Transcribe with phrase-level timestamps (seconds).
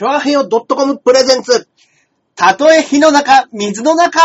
[0.00, 1.68] チョアヘヨ .com プレゼンツ。
[2.34, 4.18] たとえ火の中、水の中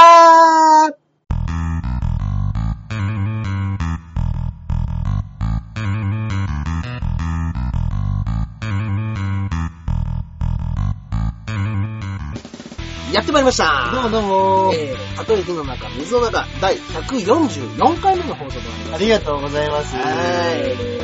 [13.15, 13.91] やってまいりました。
[13.93, 18.93] どうもどうも、えー、たとえ火の中、水の中、第144回目の放送となります。
[18.95, 19.95] ありがとうございます。
[19.95, 20.05] はい。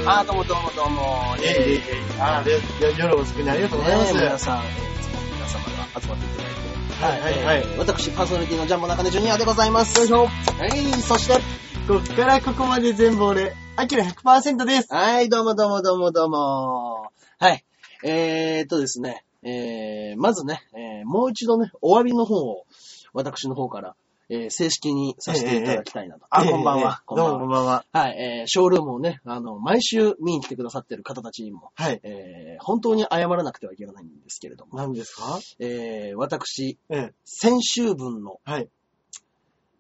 [0.06, 1.38] あー、どうもどうもどうも。
[1.42, 1.82] えええ
[2.18, 4.14] えあでで夜遅くにありがとうございます。
[4.14, 7.02] ね皆さん、えー、いつも皆様が集まっていただいて。
[7.02, 9.98] はいはいはいえー私、パーソナリティのジャンボ中根ジュニアでございます。
[9.98, 10.26] よいしょ。
[10.26, 11.40] はい、そして、
[11.88, 14.94] こっからここまで全部俺、アキラ100%です。
[14.94, 17.10] はい、どうもどうもどうもどうも。
[17.40, 17.64] はい。
[18.04, 22.66] えーっとですね、えー、まずね、えー、もう一度ね、お詫びの方を、
[23.14, 23.96] 私の方から、
[24.30, 26.26] えー、正式にさせていただきたいなと。
[26.30, 27.02] あ、ええこんばんは。
[27.10, 27.86] ええどうもこんばんは。
[27.92, 32.00] はい、えー、ショールームをね、あの、毎週見に来てくださってる方たちにも、はい。
[32.04, 35.38] えー、本当に謝らなくてはいけないんですけれども、何ですか？
[35.60, 37.14] えー、私、ええ。
[37.26, 38.70] 先週分の、はい。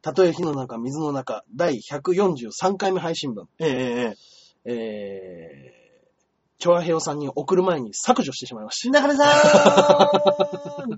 [0.02, 4.16] たとえ火の中、水の中、第143回目配信分、えええ
[4.66, 4.74] え。
[4.74, 5.81] えー、
[6.62, 10.92] チョアヘヨさんに送る前に削除してしまいまし中根さた。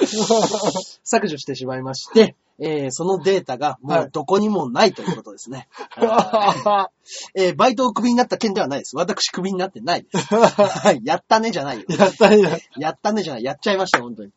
[1.04, 5.68] 削除してしまいまして、えー、そのデータがもうどこにもないということですね。
[5.96, 6.06] ー
[6.86, 6.88] ん
[7.34, 8.96] えー、バイトをクビになった件ではないです。
[8.96, 10.24] 私クビになってないです。
[10.34, 11.84] はい、やったねじゃないよ。
[11.90, 12.62] やったね。
[12.78, 13.44] やったねじゃない。
[13.44, 14.30] やっちゃいました、本当に。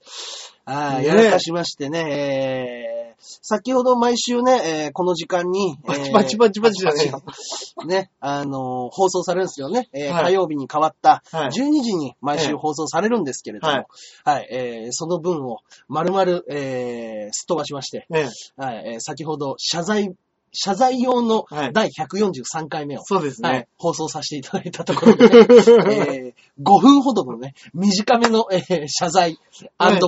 [0.65, 7.21] ああ、やらかしましてね、えー、先ほど毎週ね、えーこの時間に、えーパチパチパチじゃねえよ。
[7.85, 9.89] ね、あのー放送されるんですよね。
[9.93, 10.23] えーはい。
[10.25, 11.47] 火曜日に変わったはい。
[11.49, 11.51] 12
[11.83, 13.85] 時に毎週放送されるんですけれども、は
[14.23, 18.29] はいい、えーその分を丸々、えーすっ飛ばしまして、ええ。
[18.61, 20.15] はい、えー先ほど謝罪、
[20.55, 29.37] 謝罪用のはい第143回目を、そうですはいね。、放送させていただいたところで、ね えー5分ほどのね、短めの、えー謝罪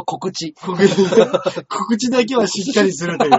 [0.05, 0.53] 告知。
[0.53, 0.95] 告知
[1.67, 3.31] 告知だけはしっかりするという。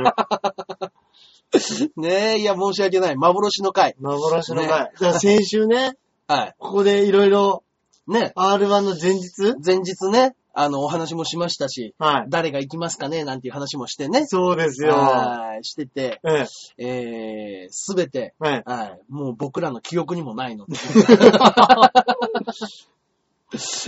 [1.96, 3.16] ねえ、いや、申し訳ない。
[3.16, 3.96] 幻の回。
[3.98, 4.92] 幻の回。
[5.00, 6.54] ね先週ね、はい。
[6.58, 7.62] ここでいろいろ
[8.06, 9.54] ね、R1 の前日？
[9.64, 12.26] 前日ね、あの、お話もしましたし、はい。
[12.28, 14.26] 誰が行きますかねなんていう話もしてね。
[14.26, 14.92] そうですよ。
[14.92, 16.46] はい、してて、え
[16.78, 16.84] え。
[16.84, 18.64] えー、すべて、はい。
[18.66, 20.74] はい、もう僕らの記憶にもないので、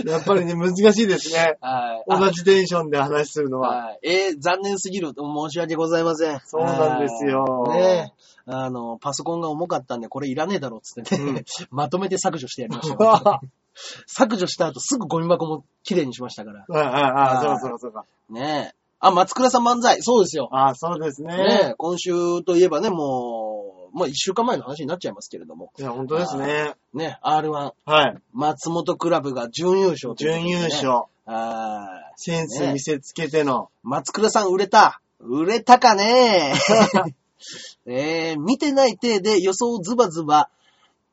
[0.09, 1.57] やっぱりね、難しいですね。
[1.59, 2.19] はい。
[2.19, 3.87] 同じテンションで話するのは。
[3.87, 3.99] はい。
[4.03, 5.09] えー、残念すぎる。
[5.09, 5.15] 申
[5.51, 6.39] し訳ございません。
[6.45, 8.13] そうなんですよはいね
[8.47, 8.49] え。
[8.53, 13.41] あの、パソコンが重かったんで、これいらねえだろ、つってね、うん まとめて削除してやりましたよ。
[14.07, 16.65] 削除した後すぐゴミ箱も綺麗にしましたから。
[16.69, 18.05] ああ、ああ、そうはいそうそうか。
[18.29, 18.75] ねえ。
[18.99, 20.01] あ、松倉さん漫才。
[20.01, 20.49] そうですよ。
[20.51, 21.35] ああ、そうですね。
[21.35, 21.73] ねえ。
[21.77, 25.71] 今週といえばね、もう、まあ一週間前の話になっちゃいますけれども。
[25.79, 26.75] いや、本当ですね。
[26.93, 28.17] ね、R1、はい。
[28.33, 30.63] 松本クラブが準優勝ね準優。
[30.65, 31.03] 勝。
[31.25, 32.13] はい。
[32.15, 33.69] センス見せつけての。
[33.83, 35.01] 松倉さん売れた。
[35.19, 36.53] 売れたかね？
[37.87, 40.49] えー、見てない体で予想をズバズバ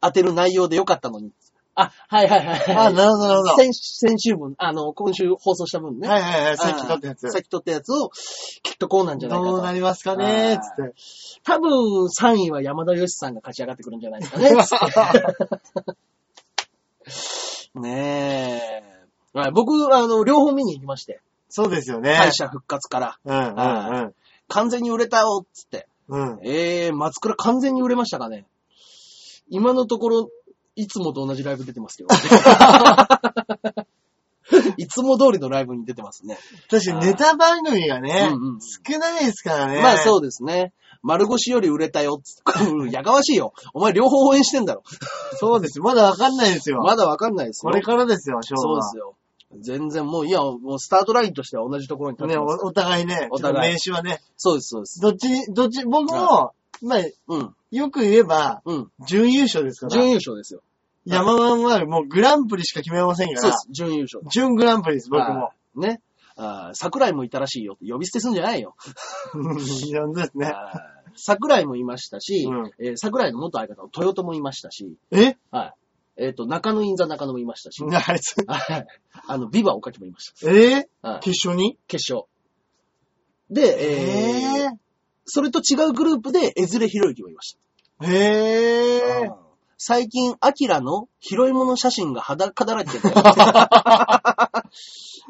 [0.01, 1.33] 当てる内容でよかったのに。
[1.81, 2.77] あ、はいはいはいはい。
[2.77, 3.57] あ、なるほど、なるほど。
[3.57, 6.09] 先先週分、あの、今週放送した分ね。
[6.09, 7.31] はいはいはい、さっき撮ったやつ。
[7.31, 8.11] さっき撮ったやつを、
[8.63, 9.53] きっとこうなんじゃないかと。
[9.53, 10.93] どうなりますかねつって。
[11.45, 14.51] 多分、3位は山田義さんが勝ち上がってくるんじゃないですかね。
[17.07, 18.83] つってね
[19.35, 19.39] え。
[19.39, 21.21] はい僕、あの、両方見に行きまして。
[21.49, 22.15] そうですよね。
[22.15, 23.19] 敗者復活から。
[23.25, 23.41] うんう
[24.07, 24.15] ん
[24.49, 25.87] 完全に売れたよ、つって。
[26.09, 26.41] うん。
[26.43, 28.47] えー、松倉完全に売れましたかね
[29.51, 30.31] 今のところ、
[30.79, 32.09] いつもと同じライブ出てますけど。
[34.79, 36.39] いつも通りのライブに出てますね。
[36.71, 39.83] 確かにネタ番組がねうんうん、少ないですからね。
[39.83, 40.73] まあそうですね。
[41.03, 42.23] 丸腰より売れたよ。
[42.93, 43.53] やかましいよ。
[43.75, 44.85] お前両方応援してんだろ。
[45.35, 45.81] そうです。
[45.81, 46.79] まだわかんないですよ。
[46.79, 47.71] まだわかんないですよ。
[47.73, 48.83] これからですよ、勝負は。
[48.85, 49.17] そうですよ。
[49.61, 52.65] 全然もう、いや、もうスタートラインとしては同じところに立っね、おてます。
[52.67, 55.01] お互いね、お互い名刺はね、そうです、そうです。
[55.01, 56.53] どっちに、どっち、僕も、
[56.83, 58.91] まあ、うん、よく言えば、うん。
[59.07, 59.91] 準優勝ですから。
[59.91, 60.61] 準優勝ですよ。
[61.05, 64.23] 山ワンはもうグランプリしか決めませんからそうで、す、準優勝。
[64.31, 65.53] 準グランプリです、僕もは。
[65.77, 66.01] いね。
[66.37, 68.77] あー桜井もいたらしいよって呼び捨てすんじゃないよ。
[69.87, 70.47] いや、ですね。
[70.47, 75.37] はい桜井もいましたし、うんえー桜井の元相方の豊友もいましたし、え？
[75.51, 75.75] はい。
[76.21, 78.87] えっ、と、中野インザ中野もいましたし、あいつ、 はい
[79.27, 80.89] あの、ビバおかきもいましえ？
[81.03, 81.09] た。
[81.13, 81.77] はい決勝に？
[81.89, 82.29] 決勝。
[83.51, 84.77] で、えー
[85.31, 87.57] それと違うグループで、エズレヒロユキもいまし
[88.01, 88.07] た。
[88.11, 89.48] へえうん
[89.81, 92.99] 最近、アキラの拾い物写真が裸だらけで、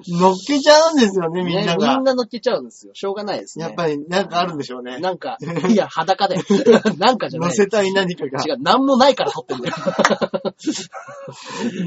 [0.09, 2.05] 乗っけちゃうんですよね、みんなねみがん。
[2.05, 2.95] な乗っけちゃうんですよ。
[2.95, 3.67] しょうがないですね。
[3.67, 5.00] やっぱりなんかあるんでしょうね。
[5.00, 5.37] なんか、
[5.69, 6.37] いや、裸で。
[6.97, 7.50] なんかじゃない。
[7.50, 8.43] 乗せたい何かが。
[8.43, 9.75] 違う、なんもないから撮ってんだよ。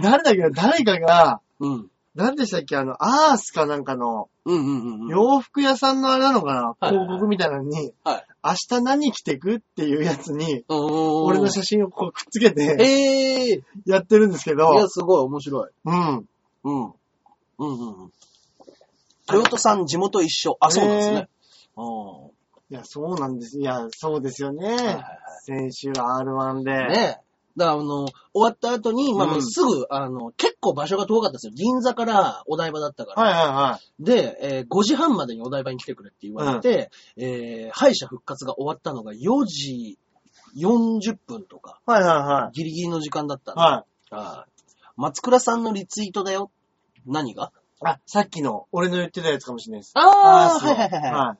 [0.03, 1.90] 誰だけど、誰かが、うん。
[2.15, 2.75] 何でしたっけ？
[2.75, 5.07] あの、アースかなんかの、うんうんうんうん。
[5.07, 15.69] 洋服屋さんのあれなのかな、はいはいはい広告みたいなのに、はい明日何着てくっていうやつに、俺俺の写真をこうくっつけてええやってるんですけどい、や、すごい面白い。
[15.85, 16.27] うん。
[16.63, 16.85] うん。
[16.85, 16.93] うん
[17.59, 18.11] うんうん。
[19.31, 20.57] 豊田さん地元一緒。
[20.59, 21.29] あ、そうなんですね。
[21.77, 22.31] う
[22.71, 23.59] いや、そうなんです。
[23.59, 24.65] いや、そうですよね。
[24.67, 25.05] はいはい
[25.43, 26.71] 先週 R1 で。
[26.71, 26.89] ん。
[26.89, 27.30] ねえ。
[27.57, 31.53] だから、あの、終わった後に、まあ、うんすぐ、あの、結構場所が遠かったですよ。
[31.55, 33.21] 銀座からお台場だったから。
[33.23, 34.03] はいはいはい。
[34.03, 39.97] で、えー5時半までにお台場に来てくれって言われて、えー敗者復活が終わったのが4時
[40.57, 42.55] 40分とか、はいはいはい。
[42.55, 44.15] ギリギリの時間だったんで、はい。
[44.15, 44.51] はい
[44.97, 46.51] 松倉さんのリツイートだよ。
[47.07, 47.51] 何が？
[47.83, 49.93] あ、さっきの、俺の言ってたやつかもしれないです。
[49.95, 51.37] ああ、そうはいはいはいははい。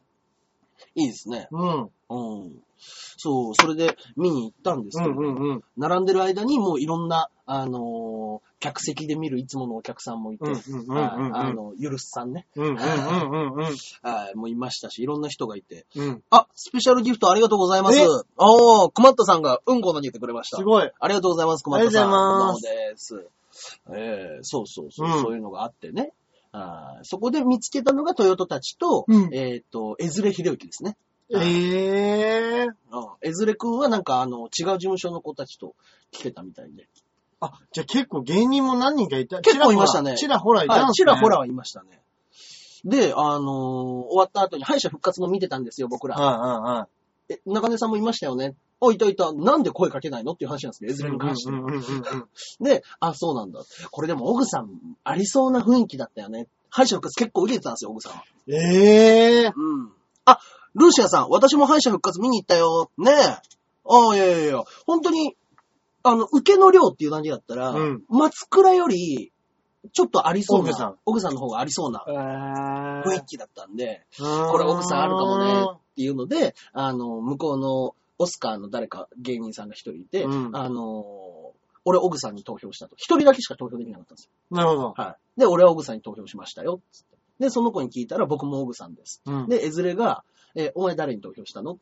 [0.95, 1.03] い。
[1.03, 1.47] いいですね。
[1.51, 1.89] うん。
[2.09, 2.63] うん。
[2.77, 5.63] そう、それで見に行ったんですうけど、んうんうん。
[5.77, 13.63] 並んでる間にもういろんな、あのー客席で見るいつものお客さんもいて、あの、ゆるすさんね、うんうんうんう
[14.35, 16.23] んもういましたし、いろんな人がいて、うん。
[16.29, 18.05] あ、スペシャルギフトありがとうございますえ？
[18.37, 20.57] おー、くまったさんがうんこ投げてくれました。
[20.57, 20.91] すごい。
[20.99, 22.03] ありがとうございます、くまったさん。
[22.03, 24.35] ありがとうございますこんばんはです。
[24.35, 26.13] えー、そうそうそう、うんそういうのがあってね。
[26.53, 30.97] あーそこで見つけたのがトヨタたちと、うんえっ、と、エズレ秀之ですね。
[31.33, 32.67] ええー。
[32.67, 32.73] うん
[33.21, 35.75] エズレ君はなんかあの、違う事務所の子たちと
[36.11, 36.87] 来てたみたいで。
[37.39, 40.93] あ、じゃあ結構芸人も何人かいた結構いましたねちらほらいたんはい、ですね。
[40.95, 42.01] ちらほらはいましたね。
[42.83, 43.43] で、あのー
[44.09, 46.15] 終わった後に敗者復活も見てたんですよ、僕ら。
[46.15, 46.87] はいはいは
[47.29, 47.33] い。
[47.33, 48.55] え、中根さんもいましたよね。
[48.81, 49.31] あ、いたいた。
[49.33, 52.27] なんで声かけないのっていう話なんですけど、エズレに関しては。
[52.59, 53.61] で、あ、そうなんだ。
[53.91, 54.69] これでも、オグさん、
[55.03, 56.47] ありそうな雰囲気だったよね。
[56.69, 58.23] 敗者復活結構受けてたんですよ、オグさんは。
[58.47, 59.53] ええー。
[59.55, 59.91] うん。
[60.25, 60.39] あ、
[60.73, 62.89] ルーシアさん、私も敗者復活見に行ったよ。
[62.97, 63.15] ねえ。
[63.85, 65.35] ああ、いやいやいや、本当に、
[66.03, 69.31] あの、受けの量っていう感じだったら、うん松倉より、
[69.93, 81.53] ちょっとありそうな、オグさんオグさんの方がありそうなえ雰囲気だったんで、ここれオグさんあるかもねっていうので、あの、向こうのオスカーの誰か芸人さんが一人いて、うんあの、
[81.85, 82.95] 俺オグさんに投票したと。
[82.95, 84.31] 一人だけしか投票できなかったんですよ。
[84.55, 84.93] なるほど。
[84.95, 85.39] はい。
[85.39, 86.81] で、俺はオグさんに投票しましたよ。
[86.91, 89.21] つってで、その子に聞いたら僕もオグさんです。
[89.25, 89.49] うん。
[89.49, 90.23] で、エズレが、
[90.53, 91.79] え、お前誰に投票したの？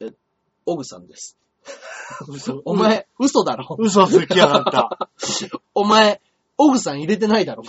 [0.00, 0.12] え、
[0.66, 1.36] オグさんです。
[2.28, 3.76] 嘘 お、前、嘘だろ？
[3.80, 5.10] 嘘つきやがった。
[5.74, 6.20] お前、
[6.58, 7.64] オグさん入れてないだろ？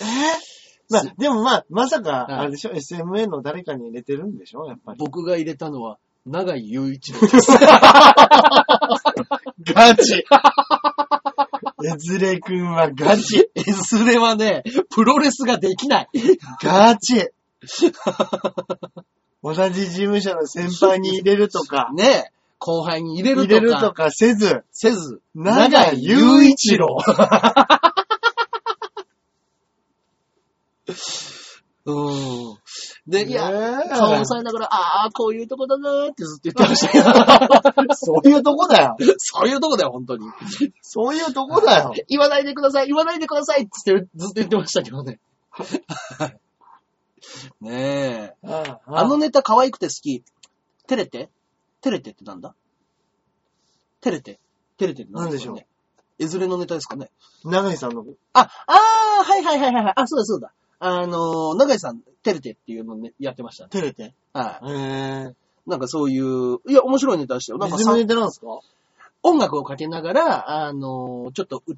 [0.00, 0.04] え？
[0.04, 0.06] ー
[0.88, 4.66] まあ、でもまあ、まさか、はいあれでしょ、SMA の誰かに入れてるんでしょ？
[4.66, 4.98] やっぱり。
[5.00, 7.52] 僕が入れたのは、長井雄一郎です。
[9.72, 10.24] ガチ
[11.84, 16.08] エズレ君はガチエズレはね、プロレスができない。
[16.60, 17.30] ガチ
[19.40, 23.60] 同じ事務所の先輩に入れるとか、ね後輩に入れる入とか。
[23.60, 26.98] れるとかせず、せず、長井雄一郎。
[31.86, 32.58] うん。
[33.06, 33.48] で、いや、
[33.88, 37.94] 顔を押さえながら、ああ、こういうとこだなーってずっと言ってましたけど。
[37.94, 38.96] そういうとこだよ。
[39.18, 40.26] そういうとこだよ、本当に。
[40.82, 41.94] そういうとこだよ。
[42.08, 45.20] 言わないでください、言わないでくださいってずっと言ってましたけどね。
[47.60, 48.48] ねえ。
[48.48, 50.24] ああのネタ可愛くて好き。
[50.88, 51.30] 照れて？
[51.82, 52.54] 照れてってなんだ？
[54.00, 54.40] 照れて？
[54.78, 55.66] 照れてってなんですかなんね
[56.18, 57.10] えずれのネタですかね
[57.44, 58.50] 長井さんの、あ、あ
[59.20, 59.92] あ、はいはいはいはいはい。
[59.96, 60.52] あ、そうだそうだ。
[60.78, 63.70] あのー、長井さん、照れてっていうのね、やってましたね。
[63.70, 64.14] 照れて。
[64.32, 65.34] はえー、い。
[65.66, 67.58] なんかそういう、いや、面白いネタでしたよ。
[67.58, 68.46] なんかさリズムネタなんですか？
[69.22, 71.74] 音楽をかけながら、あのー、ちょっとう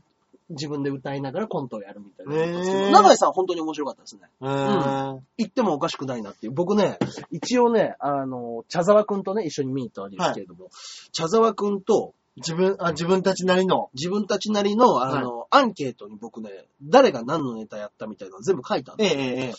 [0.51, 2.85] 自分で歌いながらコントをやるみたいなネタですけど。
[2.85, 4.23] へー長井さん本当に面白かったですね。
[4.43, 6.53] えー、言ってもおかしくないなっていう。
[6.53, 6.99] 僕ね、
[7.31, 10.71] 一応ね、あの、茶沢くんとね、一緒に見に行ったわけですけれども、
[11.13, 13.91] 茶沢くんと自分、あ、自分たちなりの。
[13.95, 16.51] 自分たちなりの、あの、アンケートに僕ね、
[16.83, 19.55] 誰が何のネタやったみたいなの全部書いたんですえええ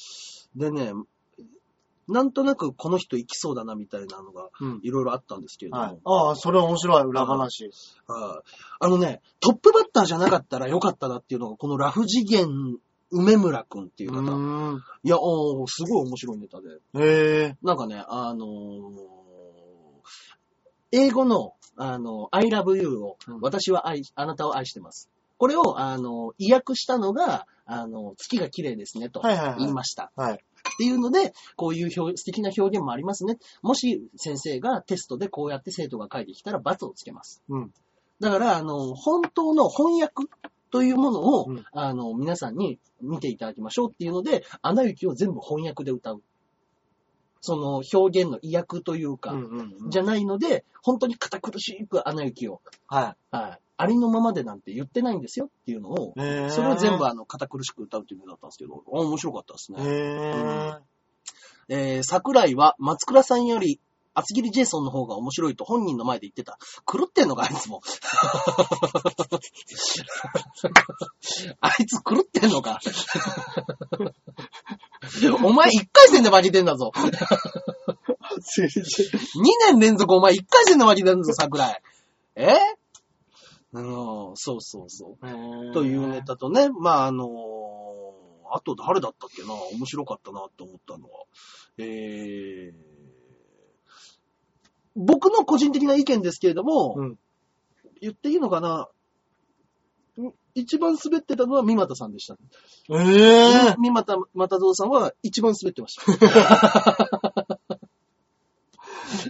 [0.58, 0.60] え。
[0.60, 0.94] でね、
[2.08, 4.80] なんとなくこの人行きそうだなみたいなのがうん。
[4.82, 6.00] いろいろあったんですけれども、はい。
[6.04, 7.66] ああ、それ面白い、裏話。
[7.66, 7.72] はい
[8.82, 12.80] あのね、トップバッターじゃなかったらよかったなっていうのが、このラフ次元
[13.12, 14.32] 梅村くんっていうう方。
[14.32, 14.82] ーん。
[15.04, 16.70] いや、おーすごい面白いネタで。
[16.96, 17.58] へえ。
[17.62, 19.19] なんかね、あのー
[20.92, 25.10] 英語の、あの、I love you を、うん私は愛、あなたを愛してます。
[25.38, 30.12] これを、あの、意訳したのが、あの、月が綺麗ですね、とはいはいはい言いました。
[30.16, 30.34] はい。
[30.34, 30.38] っ
[30.78, 33.38] ていうので、こういう表素敵な表現もありますね。
[33.62, 37.42] もし先生がテストでこうやって生徒が書いてきたら罰をつけます。
[37.48, 37.72] うん。
[38.20, 40.26] だから、あの、本当の翻訳
[40.72, 46.22] というものを、うんあの、皆さんに見ていただきましょうっていうので、アナ雪を全部翻訳で歌う。
[47.42, 49.90] その表現の意訳というか、うんうんうん。
[49.90, 56.14] じゃないので、本当に堅苦しくアナ雪を、ははい、ありのままでなんて言ってないんですよっていうのを、
[56.50, 59.82] それを全部あの、堅苦しく歌うっていうのだったんですけど、あ面白かったですね。
[59.82, 60.80] へー。
[61.72, 63.80] えー、桜井は松倉さんより
[64.16, 66.58] 厚切りジェイソンの方が面白いと本人の前で言ってた。
[66.86, 67.82] 狂ってんのか、あいつも。
[71.62, 72.82] あいつ狂ってんのか。
[75.44, 76.92] お前一回戦で負けてんだぞ。
[76.96, 77.02] 2
[79.72, 81.82] 年連続お前一回戦で負けてんだぞ、桜井。
[82.36, 82.58] え？
[83.72, 83.84] うん、
[84.36, 85.74] そうそうそう。
[85.74, 87.90] というネタとね、まあ、あのー
[88.52, 89.54] あと誰だったっけな？
[89.54, 91.26] 面白かったなって思ったのは。
[91.78, 92.74] えー、
[94.96, 97.20] 僕の個人的な意見ですけれども、うん
[98.02, 98.84] 言っていいのかな？
[98.84, 98.88] ん
[100.56, 102.36] 一番滑ってたのは三股さんでした。
[102.90, 103.76] えー。
[103.78, 107.58] 三股又蔵さんは一番滑ってました。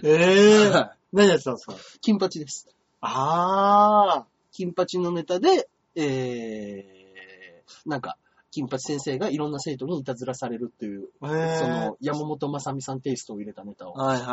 [0.02, 0.70] えー。
[0.70, 1.74] はい何やってたんですか？
[2.00, 2.68] 金八です。
[3.00, 8.16] あ金八のネタで、えー、なんか、
[8.52, 11.26] 金八先生がいろんな生徒にいたずらされるっていう、ー。
[11.26, 11.58] えー。
[11.58, 14.26] その、山本正美さんテイストを入れたネタをはいはい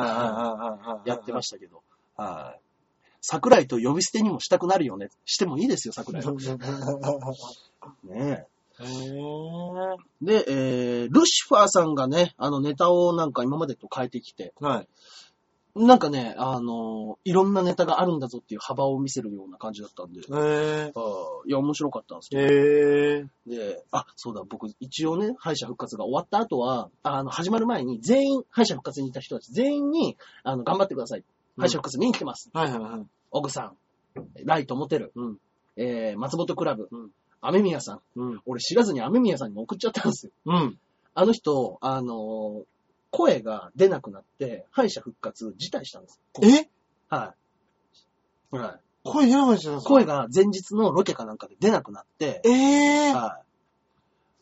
[0.87, 1.09] はい。
[1.09, 1.81] やってましたけど、
[2.15, 2.61] はい。
[3.29, 5.09] 桜井と呼び捨てにもしたくなるよね。
[5.25, 6.31] してもいいですよ、桜井は。
[8.05, 8.45] ね
[8.79, 9.97] へー。
[10.21, 14.87] で、えー、ルシファーさんがね、あのネタをなんか今までと変えてきて、はい。
[15.75, 20.87] なんかね、あのいろんなネタがあるんだぞっていう幅を見せるような感じだったんで、えー。
[20.87, 23.73] あーいや、面白かったんですけど、えー。
[23.73, 31.25] で、あ、そうだ、僕、一応ね、敗者復活が終わった後は、あの、始まる前に、全員、敗者復活にいた人たち、全員に、あの、頑張ってください。
[31.57, 32.49] 敗者復活見に来てます。
[32.53, 33.16] はいはいはい。
[33.31, 33.73] オグさ
[34.15, 35.37] ん、ライトモテル、うん。
[35.75, 38.01] えー、松本クラブ、うんアメミヤさん。
[38.15, 38.41] うん。
[38.47, 40.31] 俺知らずにアメミヤさんにも送っちゃったんですよ。
[40.45, 40.79] うん。
[41.13, 42.63] あの人、あのー
[43.09, 46.19] 声が出なくなって、敗者復活辞退したんです。
[46.41, 46.67] え？
[47.07, 47.35] は
[48.51, 48.55] い。
[48.57, 48.79] はい。
[49.03, 49.89] 声出なかったんですか？
[49.89, 53.13] 声が前日のロケかなんかで出なくなって、えー。
[53.13, 53.41] は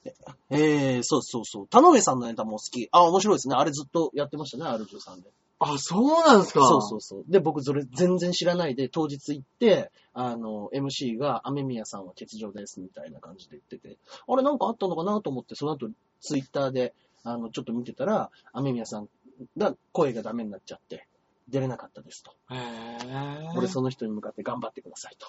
[0.06, 0.10] い。
[0.50, 1.68] えー、そうそうそう。
[1.68, 2.88] 田上さんのネタも好き。
[2.92, 3.56] あ、面白いですね。
[3.56, 5.32] あれずっとやってましたね、R13 で。
[5.60, 6.66] あ、そうなんですか？
[6.68, 7.24] そうそうそう。
[7.28, 13.98] で、僕それ全然知らないで、当日行って、あの、MC が、雨宮さんは欠場です、みたいな感じで言ってて、
[14.28, 15.88] あれなんかあったのかなと思って、その後、
[16.20, 16.94] ツイッターで、
[17.24, 19.08] あの、ちょっと見てたら、雨宮さん
[19.58, 21.08] が声がダメになっちゃって、
[21.48, 22.32] 出れなかったですと。
[22.52, 23.58] へー。
[23.58, 25.28] 俺その人に向かって頑張ってくださいと。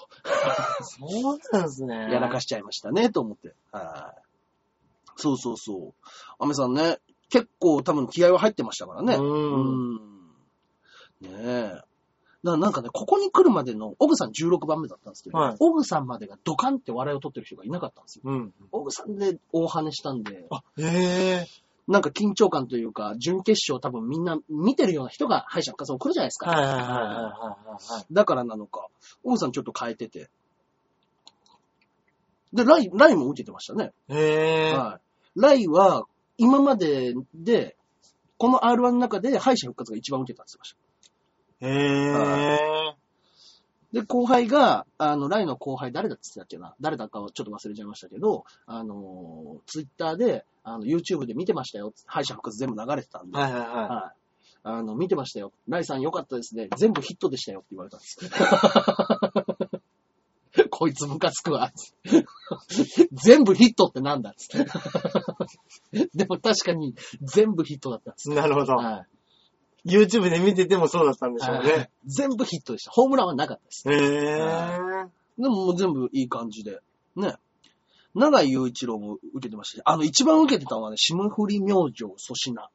[0.82, 1.94] そうなんですね。
[2.12, 3.54] やらかしちゃいましたね、と思って。
[3.70, 4.22] はい。
[5.16, 5.94] そうそうそう。
[6.38, 9.14] アメさんね、結構多分気合は入ってましたからね。
[9.16, 10.15] うんん
[11.20, 11.80] ねえ。
[12.44, 18.22] だからなんかね、ここに来るまでの、オグさん16番目だったんですけど、はいオグさんまでがドカンって笑いを取ってる人がいなかったんですよ。
[18.24, 18.54] うん。
[18.72, 21.44] オグさんで大跳ねしたんで、あ、へー。
[21.88, 26.50] なんか緊張感というか、準決勝多分みんな見てるような人が敗者復活を来るじゃないですか。
[26.50, 28.06] はいはいはいはいはい。
[28.12, 28.88] だからなのか、
[29.22, 30.28] オグさんちょっと変えてて。
[32.52, 33.92] で、ライ、ライも受けてましたね。
[34.08, 34.76] へー。
[34.76, 35.00] は
[35.36, 35.40] い。
[35.40, 36.06] ライは、
[36.38, 37.76] 今までで、
[38.38, 40.85] この R1 の中で敗者復活が一番受けたって言ってました。
[41.60, 42.94] へ
[43.92, 46.74] で、後輩が、あの、ライの後輩誰だって言ってたっけな？
[46.80, 51.94] 誰だかをちょっと忘れちゃいましたけど、あの、ツイッターで、あの、YouTube で見てましたよ。
[52.04, 53.38] 敗者復活全部流れてたんで。
[53.38, 53.40] ー。
[53.40, 54.18] はいはいははい。
[54.64, 55.52] あの、見てましたよ。
[55.68, 56.68] ライさん良かったですね。
[56.76, 58.18] 全部ヒットでしたよって言われたんです。
[60.70, 61.70] こいつムカつくわ。
[63.12, 64.70] 全部ヒットってなんだっつって。
[66.14, 68.30] でも確かに全部ヒットだったんです。
[68.30, 68.34] い。
[68.34, 68.74] なるほど。
[68.74, 69.06] はい
[69.86, 71.90] YouTube で見ててもそうだったんでしょうはいね。
[72.04, 72.90] 全部ヒットでした。
[72.90, 73.88] ホームランはなかったです。
[73.88, 75.08] へー。
[75.38, 76.80] でももう全部いい感じで。
[77.14, 77.36] ね。
[78.14, 82.68] 長井雄一郎も受けてましたし、あの一番受けてたのはね、霜降り明星粗品っ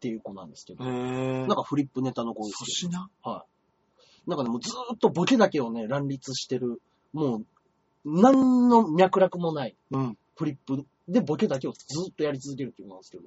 [0.00, 1.46] ていう子なんですけど、へー。
[1.46, 3.32] なんかフリップネタの子ですけど、粗品？
[3.34, 4.30] はい。
[4.30, 6.80] なんかね、もうずーっとボケだけをね、乱立してる、
[7.12, 7.46] もう、
[8.04, 10.18] 何の脈絡もないうん。
[10.36, 13.24] フリップでボケだけをずーっとやり続けるっていう子なんですけど。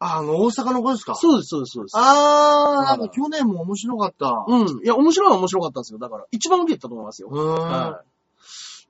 [0.00, 1.14] あ、あの、大阪の子ですか？
[1.14, 1.96] そうです、そうです、そうです。
[1.96, 4.44] あー、はないんか去年も面白かった。
[4.48, 4.82] うん。
[4.82, 5.98] いや、面白いのは面白かったんですよ。
[5.98, 7.28] だから、一番受けてたと思いますよ。
[7.30, 7.60] うーん。
[7.60, 8.02] は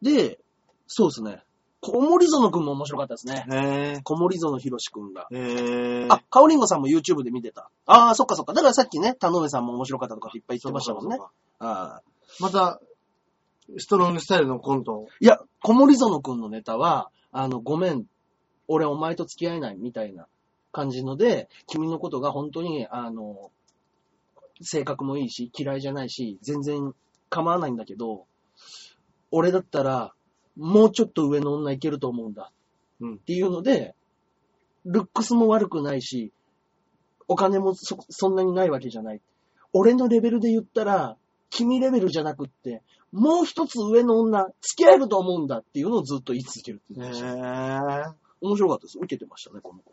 [0.02, 0.04] い。
[0.04, 0.38] で、
[0.86, 1.42] そうですね。
[1.82, 3.46] 小森園くんも面白かったですね。
[3.50, 5.26] へ小森園博士くんが。
[5.30, 5.36] ー。
[5.36, 6.12] へー。
[6.12, 7.70] あ、カオリンゴさんも YouTube で見てた。
[7.86, 8.52] ああ、そっかそっか。
[8.52, 11.18] だからさっきね、田上さんも面白かったとかいっぱい言ってましたもんね
[11.58, 12.02] あ
[12.38, 12.80] また、
[13.78, 15.06] ストロングスタイルのコント。
[15.20, 18.04] いや、小森園くんのネタは、あの、ごめん、
[18.68, 20.26] 俺お前と付き合えないみたいな
[20.72, 23.50] 感じので、君のことが本当に、あの、
[24.62, 26.94] 性格もいいし、嫌いじゃないし、全然
[27.28, 28.26] 構わないんだけど、
[29.30, 30.12] 俺だったら、
[30.56, 32.52] もうちょっと上の女いけると思うんだ。
[33.00, 33.94] うんっていうので、
[34.84, 36.32] ルックスも悪くないし、
[37.28, 39.20] お金もそ、そんなにないわけじゃない。
[39.72, 41.16] 俺のレベルで言ったら、
[41.48, 48.08] 君レベルじゃなくって、もう一つ上の女、付き合えると思うんだっていうのをずっと言い続けるって言ってました。
[48.10, 48.98] へ面白かったです。
[48.98, 49.92] 受けてましたね、この子。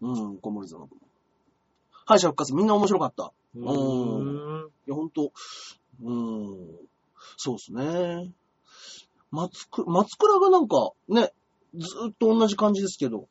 [0.00, 0.98] うん、小森園君。
[2.06, 3.32] 敗者復活みんな面白かった。
[3.56, 3.60] ー。
[3.60, 5.32] うんいや、ほんと、
[6.02, 6.68] うん、
[7.36, 8.30] そうですね。
[9.30, 11.32] 松く、松倉がなんか、ね、
[11.74, 13.28] ずーっと同じ感じですけど、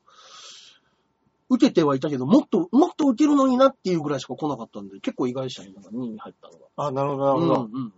[1.50, 6.66] 受けてはいたけど、もっと、もっと受けるのになっていうぐらいしか来なかったんで、結構意外でしたね、なんか2位に入ったのが。
[6.76, 7.54] あ、なるほど、なるほど。
[7.54, 7.94] うんうん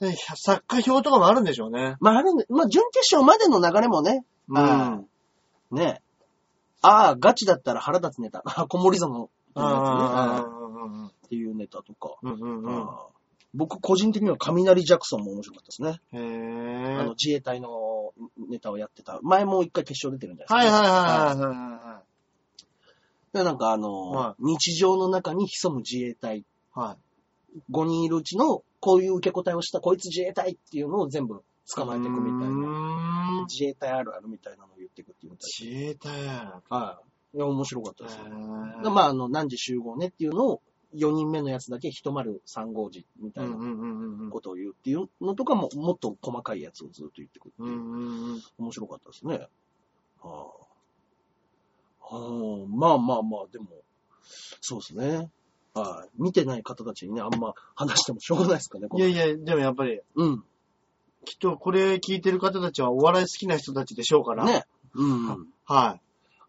[0.00, 0.10] うん。
[0.10, 1.96] で作家表とかもあるんでしょうね。
[2.00, 5.06] まあ、あるんで、まあ、準決勝までの流れもね、うん。
[5.70, 6.02] ね
[6.82, 8.42] ああ、ガチだったら腹立つネタ。
[8.46, 9.62] あ、小森園のや
[10.38, 12.16] つねっていうネタとか。
[12.22, 12.88] うんうんうん。
[13.52, 16.00] 僕、個人的には雷ジャクソンも面白かったですね。
[16.12, 18.12] へーあの、自衛隊の
[18.48, 19.18] ネタをやってた。
[19.22, 20.88] 前も一回決勝出てるんじゃないはいですか。
[20.88, 22.02] はいはいはいは
[23.32, 26.44] で、なんかあの、は日常の中に潜む自衛隊、い。
[26.72, 27.62] はい。
[27.72, 31.42] 5人いるうちの、こういう受け答えをした、こいつ自衛隊っていうのを全部
[31.74, 33.40] 捕まえていくみたいな。
[33.40, 33.46] な。
[33.48, 37.00] 自衛隊あるあるみたいなっていくっていう自衛隊やは
[37.32, 37.36] い。
[37.36, 38.24] いや、面白かったですよ。
[38.26, 40.62] へでまあ、あの、何時集合ねっていうのを、
[40.94, 43.56] 4人目のやつだけ一丸3号時みたいな
[44.30, 48.42] ことを言うっていうのとかも、もっと細かいやつをずっと言ってくるってういう。
[48.58, 49.46] 面白かったですね。
[50.20, 50.50] は
[52.00, 53.68] あ、はあ、まあまあまあ、でも、
[54.60, 55.30] そうですね。
[55.74, 56.22] はい。
[56.22, 60.44] 見てない方たちにね、あんま話してもしょうがないですかね、いやいや、でもやっぱり、うん。
[61.24, 64.44] きっとこれ聞いてる方たちはお笑い好きな人たちでしょうから。。
[64.44, 64.64] ね。
[64.94, 65.48] うん。
[65.64, 66.00] はい。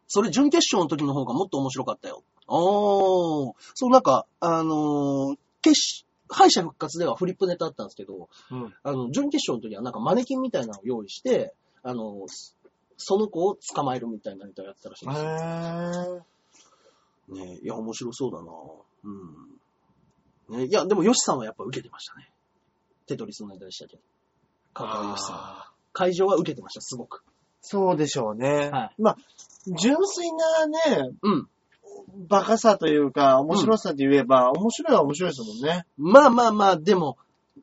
[0.07, 2.23] それ準決勝の時の方がもっと面白かったよ。
[2.47, 3.53] おー。
[3.73, 8.73] そう、なんか、あのー決し、敗者復活ではフリップネタあったんですけど、うん。
[8.83, 12.25] あの、準決勝の時はなんかマネキンみたいなのを用意して、あの、
[12.97, 15.29] その子を捕まえるみたいなネタをやったらしいんですよ。
[15.29, 17.35] へー。
[17.35, 18.51] ねいや、面白そうだな
[20.49, 20.59] うん。
[20.59, 22.29] ねいや、でも、ヨシさんはやっぱ受けてましたね。
[23.07, 24.01] テトリスのネタでしたけど。
[24.73, 25.37] 香川ヨシさん
[25.93, 27.23] 会場は受けてました、すごく。
[27.61, 28.69] そうでしょうね。
[28.71, 29.17] はいまあ、
[29.67, 30.77] 純粋なね、
[31.21, 31.47] うん。
[32.27, 35.85] バカさというか、面白さで言えば、面白いは面白いですもんね。
[35.97, 37.17] まあまあまあ、でも、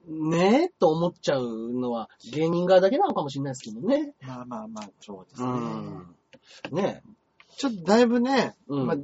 [0.06, 4.14] ねえと思っちゃうのは芸人側だけなのかもしれないですけどね。
[4.22, 5.52] まあまあまあ、そうですうね。
[5.52, 6.16] ん。
[6.72, 7.02] ね
[7.56, 8.96] ちょっとだいぶね、うんまあ、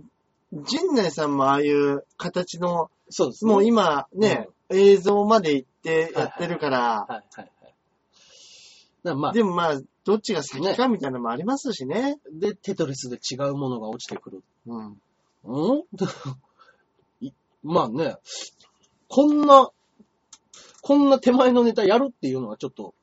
[0.65, 3.53] 陣内さんもああいう形の、そうですね。
[3.53, 7.45] もう今ね、映像まで行ってやってるから、はいはいはい。
[7.45, 7.49] だか
[9.11, 12.19] らまあ、でもまあ、どっちが先かみたいなのもありますしね。
[12.33, 14.43] で、テトリスで違うものが落ちてくる。
[14.67, 15.01] うん。
[15.45, 15.83] うん？
[17.21, 18.17] いまあね、
[19.09, 19.71] こんな、
[20.83, 22.95] こんな手前のネタやるっていうのはちょっと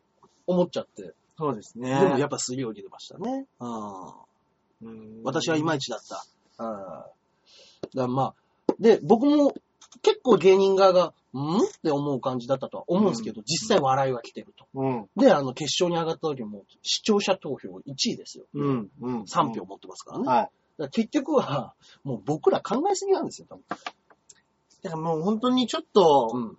[0.46, 1.14] 思っちゃって。
[1.38, 2.00] そうですね。
[2.00, 3.48] でもやっぱすり受けてましたね。
[3.60, 4.08] うん
[4.84, 6.24] うん私はいまいちだった。
[6.64, 7.04] うん
[7.96, 9.54] だまあ、で、僕も
[10.02, 11.58] 結構芸人側が、ん？
[11.58, 14.66] って思う感じだったとは思うんですけど、実際笑いは来てると。
[14.74, 15.10] うん。
[15.16, 18.46] で、あの、決勝に上がった時も、視聴者投票1位ですよ。
[18.54, 18.92] うん。
[19.02, 19.22] うん。
[19.24, 20.26] 3票持ってますからね。
[20.28, 20.50] はい。
[20.78, 23.64] だ結局は、もう僕ら考えすぎなんですよ、多分。
[24.84, 26.58] だからもう本当にちょっと、うん。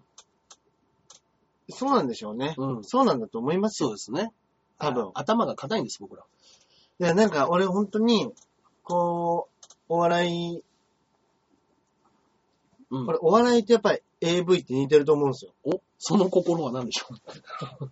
[1.69, 2.55] そうなんでしょうね。
[2.57, 2.85] うん。
[2.85, 3.89] そうなんだと思いますよ。
[3.89, 4.33] そうですね。
[4.79, 6.25] 多分あ頭が硬いんです、僕ら。
[7.01, 8.33] いや、なんか俺本当に、
[8.83, 10.63] こう、お笑い、
[12.91, 15.53] うんこれお笑いってやっぱり AV って似てると思うんですよ。
[15.65, 17.07] お、その心は何でしょ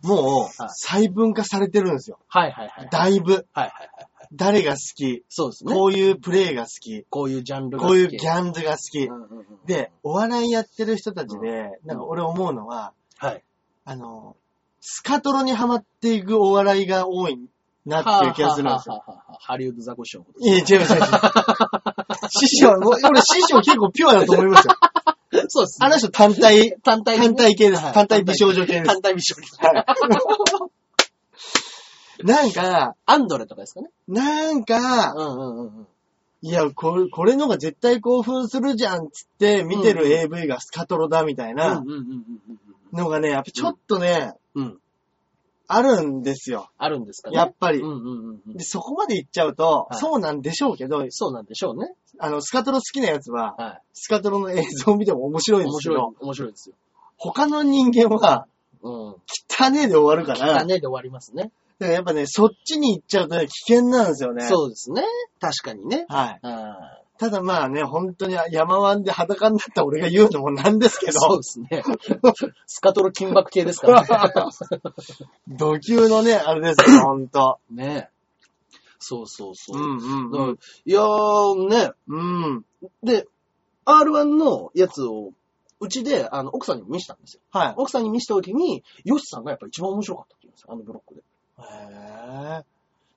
[0.03, 0.07] う？
[0.07, 2.19] もうはい、細分化されてるんですよ。
[2.29, 2.89] はいはいはい。
[2.91, 3.33] だいぶ。
[3.33, 3.67] はいはいは
[4.03, 4.07] い。
[4.33, 5.75] 誰が好き、そうですね。
[5.75, 9.01] こういうプレイが好き、こういうジャンルがこういうギンャンズが好き。
[9.01, 13.43] うんうんうんで、お笑いやってる人たちうで、なんか俺思うのは、はい。
[13.85, 14.37] あの、
[14.81, 17.39] スカトロにハマっていくお笑いが多い
[17.87, 18.95] なっていう気がするんですよ。
[18.95, 20.87] はあはあはあはあハリウッドザコシショウのこといや、違う違う違う。
[22.31, 24.75] 師匠、俺師匠結構ピュアだと思いますよ。
[25.51, 25.87] そうですね。
[25.87, 27.83] あの人単体、単体単体系です。
[27.83, 28.85] はい単体美少女系です。
[28.87, 29.43] 単体美少女。
[32.23, 33.89] なんか、アンドレとかですかね。
[34.07, 35.87] なんか、うんうんうんうん。
[36.43, 42.61] いや、これ、これのが絶対興奮するじゃんっつって見てるうん AV がスカトロだみたいなうんうんうんうん
[42.93, 44.65] のがね、やっぱちょっとね、うん。
[44.65, 44.79] うん。
[45.73, 46.69] あるんですよ。
[46.79, 47.37] あるんですかね？
[47.37, 47.89] やっぱりうん。
[47.89, 48.01] うんう
[48.33, 48.65] んうんで、。
[48.65, 51.93] そこまで行っちゃうと、はいそうなんでしょうけど、そうなんでしょうね。
[52.19, 53.83] あの、スカトロ好きなやつは、はい。
[53.93, 56.75] スカトロの映像を見ても面白いんで面白いすけど、、面白いですよ。
[57.17, 58.47] 他の人間は、
[58.83, 58.93] うん。
[58.93, 61.51] 汚ねえで終わるから、汚ねで終わりますね。
[61.79, 64.47] やっぱね、そっちに行っちゃうとね、危険なんですよね。
[64.47, 65.03] そうですね。
[65.41, 66.05] 確かにね。
[66.09, 66.39] はい。
[66.43, 71.83] あただまあね、本当に山湾で裸になった俺が言うのもなんですけそうど、ですね。
[72.67, 74.33] スカトロ金箔系ですからね。
[75.47, 77.59] 土級のね、あれですよ、ほんと。
[77.71, 78.09] ね
[78.99, 79.87] そうそうそうう。
[79.87, 80.57] んうんだからい
[80.87, 82.45] やーね、うん。
[82.45, 82.65] うん。
[83.03, 83.29] で、
[83.85, 85.35] R1 のやつを、
[85.79, 87.43] うちで、あの、奥さんに見せたんですよ。
[87.51, 87.75] はい。
[87.77, 91.23] 奥さんに見せた時に、ヨシさんがやっぱ一番面白かったって言うんですよ、あのブロックで。
[91.59, 92.65] へぇ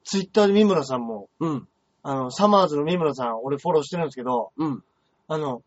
[0.04, 1.68] ツイッターで三村さんも、うん。
[2.04, 4.84] あの、サマーズの三村さん、俺フォローしてるんですけど、うん。
[5.28, 5.64] あの、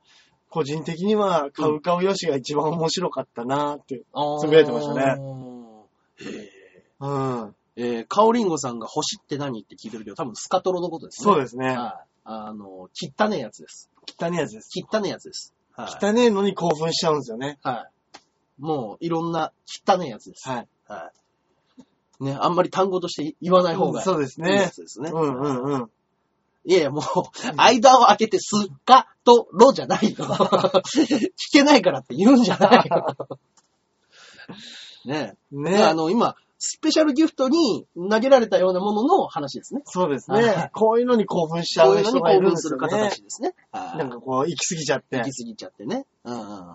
[0.51, 4.03] 個人的には、カウカウヨシが一番面白かったなーって。
[4.41, 5.03] つぶやいてましたね。
[5.03, 5.77] へー
[7.01, 7.55] うん。
[7.77, 11.25] えー、カオリンゴさんが星って何って聞いてるけど、多分スカトロのことですね。
[11.33, 11.69] そうですね。
[11.69, 12.09] はい。
[12.25, 13.91] あの、汚ねえやつです。
[14.19, 14.71] 汚ねえやつです。
[14.75, 15.55] 汚ねえやつです。
[15.73, 16.05] はい。
[16.05, 17.59] 汚ねえのに興奮しちゃうんですよね。
[17.63, 18.63] はい。
[18.63, 19.53] もう、いろんな
[19.87, 20.49] 汚ねえやつです。
[20.49, 20.69] はい。
[20.89, 21.11] は
[22.21, 22.25] い。
[22.25, 24.71] ね、あんまり単語として言わない方がそうですいいやね。
[24.73, 25.11] つですね。
[25.13, 25.91] うんうんうん。
[26.67, 27.03] いやいや、もう、
[27.57, 28.51] 間を開けてス
[28.85, 30.25] カとロじゃないよ。
[30.85, 33.17] 聞けないからって言うんじゃないよ。
[35.07, 39.83] ねねあの、今、スペシャルギフトに投げられたようなものの話ですね。
[39.85, 40.71] そうですはいね。
[40.73, 43.05] こういうのに興奮しちゃこういうのにう人がい興奮するるんですよね。
[43.05, 43.55] 方たちですね。
[43.71, 45.25] はいなんかこう、行き過ぎちゃって行。
[45.25, 46.07] き過ぎちゃってね。
[46.25, 46.71] うんうんうんうん。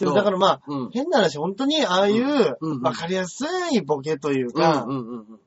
[0.00, 0.90] でもだからまあ、うん。
[0.90, 5.40] 変な話、本当にああいううんうんわかりやすいボケといううんか、うんうんうん。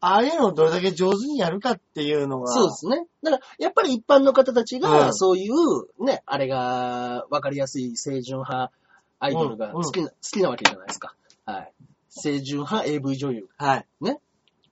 [0.00, 3.06] ああいうのをどれだけ上手にやるかっていうのが、そうですね。
[3.22, 5.14] だから、やっぱり一般の方たちうが、ん。
[5.14, 8.72] そういう、ね、あれが、わかりやすい清純派
[9.18, 11.14] アイドルが好きな、好きなわけじゃないですか。
[11.44, 11.72] はい。
[12.10, 13.48] 清純派 AV 女優。
[13.56, 13.86] はい。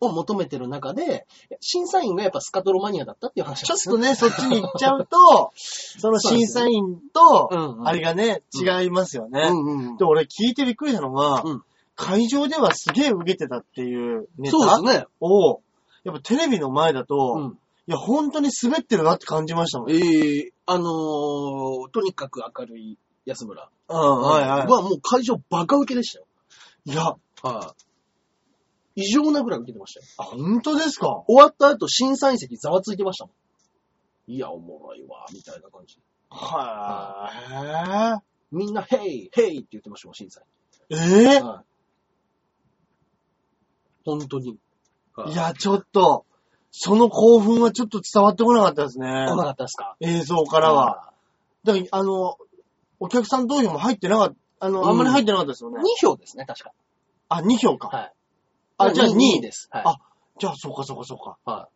[0.01, 1.27] を求めてる中で、
[1.61, 7.89] 審査員がやっぱスカトロマニアだったっていう話なんですちょっとね、そっちに行っちゃうと、 その審査員と、うんうん。
[7.89, 9.49] あれがね、違いますよね。
[9.51, 11.63] うんうんで、俺聞いてびっくりしたのが、うん
[11.97, 15.07] 会場ではすげえ受けてたっていうネタそうですね。
[15.21, 15.61] を、
[16.05, 17.59] やっぱテレビの前だと、うん。
[17.89, 19.91] いや、本当に滑ってるなって感じましたもん。
[19.91, 23.71] ええあのー、とにかく明るい安村。
[23.89, 24.67] うん、はいはい。
[24.67, 26.27] はもう会場バカ受けでしたよ。
[26.85, 27.05] いや、
[27.43, 27.75] は
[28.97, 29.03] い。
[29.03, 30.07] 異常なぐらい受けてましたよ。
[30.19, 31.23] あ本当ですか？
[31.27, 33.33] 終わった後、審査員席ざわついてましたも
[34.29, 34.33] ん。
[34.33, 35.99] いや、おもろいわ、みたいな感じ。
[36.29, 40.45] はみんな、ヘイ、ヘイって言ってましたもん、審査い。
[40.91, 40.97] え
[41.37, 41.45] 員。
[41.45, 41.65] はい。
[44.07, 44.57] 本当に。
[45.17, 46.25] はいいや、ちょっと、
[46.71, 49.07] その興奮はちょっと伝わってこなかったですね。
[49.07, 49.97] 来なかったですか？
[50.01, 51.11] 映像からは。。
[51.65, 52.37] だから、あの、
[53.01, 55.79] お客さん投票も入ってなかった、あの、うんあんまり入ってなかったですよね。
[55.81, 56.73] 2票ですね、確か。
[57.29, 57.89] あ、2票か。
[57.89, 58.13] はい。
[58.79, 59.41] あ、じゃあ2 2位位。
[59.41, 59.69] です。
[59.73, 59.83] はい。
[59.87, 59.97] あ
[60.39, 61.39] じゃあ、そうかそうかそうか。
[61.51, 61.69] は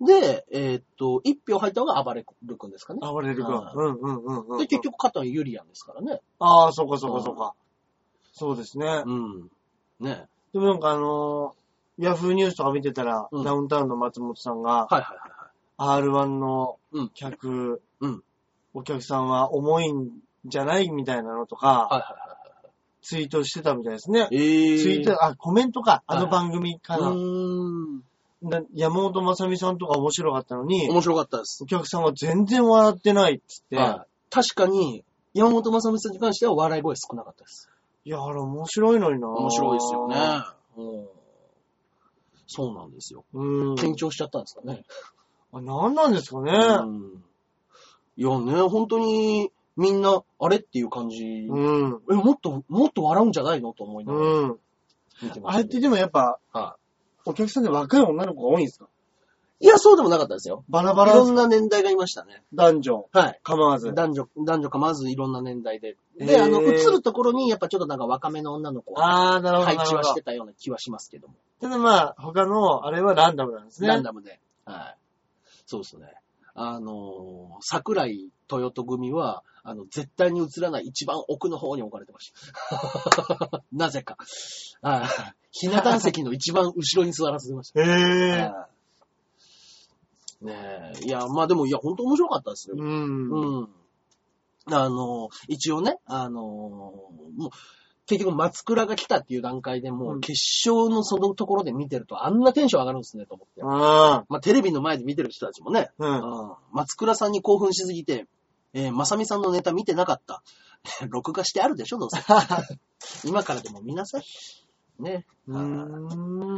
[0.00, 0.04] い。
[0.04, 3.00] で、えーっと、1票入ったのが暴れる君ですかね。
[3.00, 3.72] 暴れるかは。
[3.74, 4.58] うんうんうんうん。
[4.58, 6.20] で、結局、勝ったのはユリアンですからね。
[6.40, 7.54] ああ、そうかそうかそうか。
[8.34, 9.02] そうですね。
[9.06, 9.50] うん。
[10.00, 10.26] ね。
[10.52, 11.62] でもなんかあのー
[11.98, 16.02] ヤフーニュースとか見てたら、うんダウンタウンの松本さんが、はいはいはいはい。
[16.02, 18.22] R1 のうん客、うん
[18.74, 20.10] お客さんは重いん
[20.46, 20.88] じゃない？
[20.90, 22.72] みたいなのとか、はいはいはい。
[23.02, 24.28] ツイートしてたみたいですね。
[24.32, 24.82] えー。
[24.82, 26.02] ツイート、あ、コメントか。
[26.06, 27.10] あはいの番組かな。
[27.10, 27.16] うー
[27.98, 28.02] ん。
[28.42, 31.66] な山本まさみさんとか面白かったのに、面白かったですお。
[31.66, 34.30] 客さんは全然笑ってないっつって、はい。
[34.30, 37.68] 確かに、山本正美さんに関しては笑い声少なかったです。
[38.04, 40.16] いや、あれ面白いのにな面白いですよね。
[40.76, 41.08] うん。
[42.46, 43.24] そうなんですよ。
[43.32, 43.74] うん。
[43.74, 44.84] 緊張しちゃったんですかね。
[45.52, 46.52] あ何なんですかね。
[46.52, 47.24] うん。
[48.16, 51.24] いやね、本当に、みんな、あれっていう感じ。
[51.24, 52.00] うん。
[52.10, 54.58] え、もっと、もっと笑うんじゃないのと思いながらうん。
[55.22, 56.76] 見てまあれってでもやっぱ、は
[57.24, 58.88] お客さんで若い女の子が多いんですか？
[59.60, 59.64] い。
[59.64, 60.64] いや、そうでもなかったですよ。
[60.68, 62.42] バラバラいろんな年代がいましたね。
[62.52, 63.40] 男女はい。
[63.44, 63.94] 構わず。
[63.94, 65.96] 男女、男女かまずいろんな年代で。
[66.18, 69.66] で、あの、映るところに、やっぱちょっとなんか若めの女の子があー、なるほど。
[69.66, 71.34] 配置はしてたような気はしますけども。
[71.60, 73.88] ただまあ、他の、あれはランダムなんですね。
[73.88, 74.40] ランダムで。
[74.64, 74.96] はい。
[75.66, 76.12] そうですね。
[76.54, 83.62] あのー桜井豊人組は、あの、絶対に映らない一番奥の方に置かれてました。
[83.72, 84.18] なぜか。
[84.82, 85.08] はい。
[85.50, 87.80] ひな壇席の一番後ろに座らせてました。
[87.80, 88.52] へぇー。
[88.52, 88.72] はい
[90.42, 91.04] ねえ。
[91.04, 92.74] いや、まあでも、いや、本当面白かったですよ。
[92.76, 93.30] うん。
[93.30, 93.68] うん。
[94.66, 97.50] あの、一応ね、あの、もう、
[98.06, 100.32] 結局松倉が来たっていう段階でもううん決
[100.68, 103.62] 勝のそのところで見てるとあんなテンション上がるんですねと思って。
[103.64, 106.04] あまあテレビの前で見てる人たちもね、ー。
[106.04, 106.14] うん。
[106.16, 108.26] うん松倉さんに興奮しすぎて、
[108.74, 110.42] えー、まさみさんのネタ見てなかった。
[111.08, 112.18] 録画してあるでしょ、どうせ。
[113.24, 114.24] 今からでも見なさい。
[114.98, 115.26] ね。
[115.46, 115.60] うー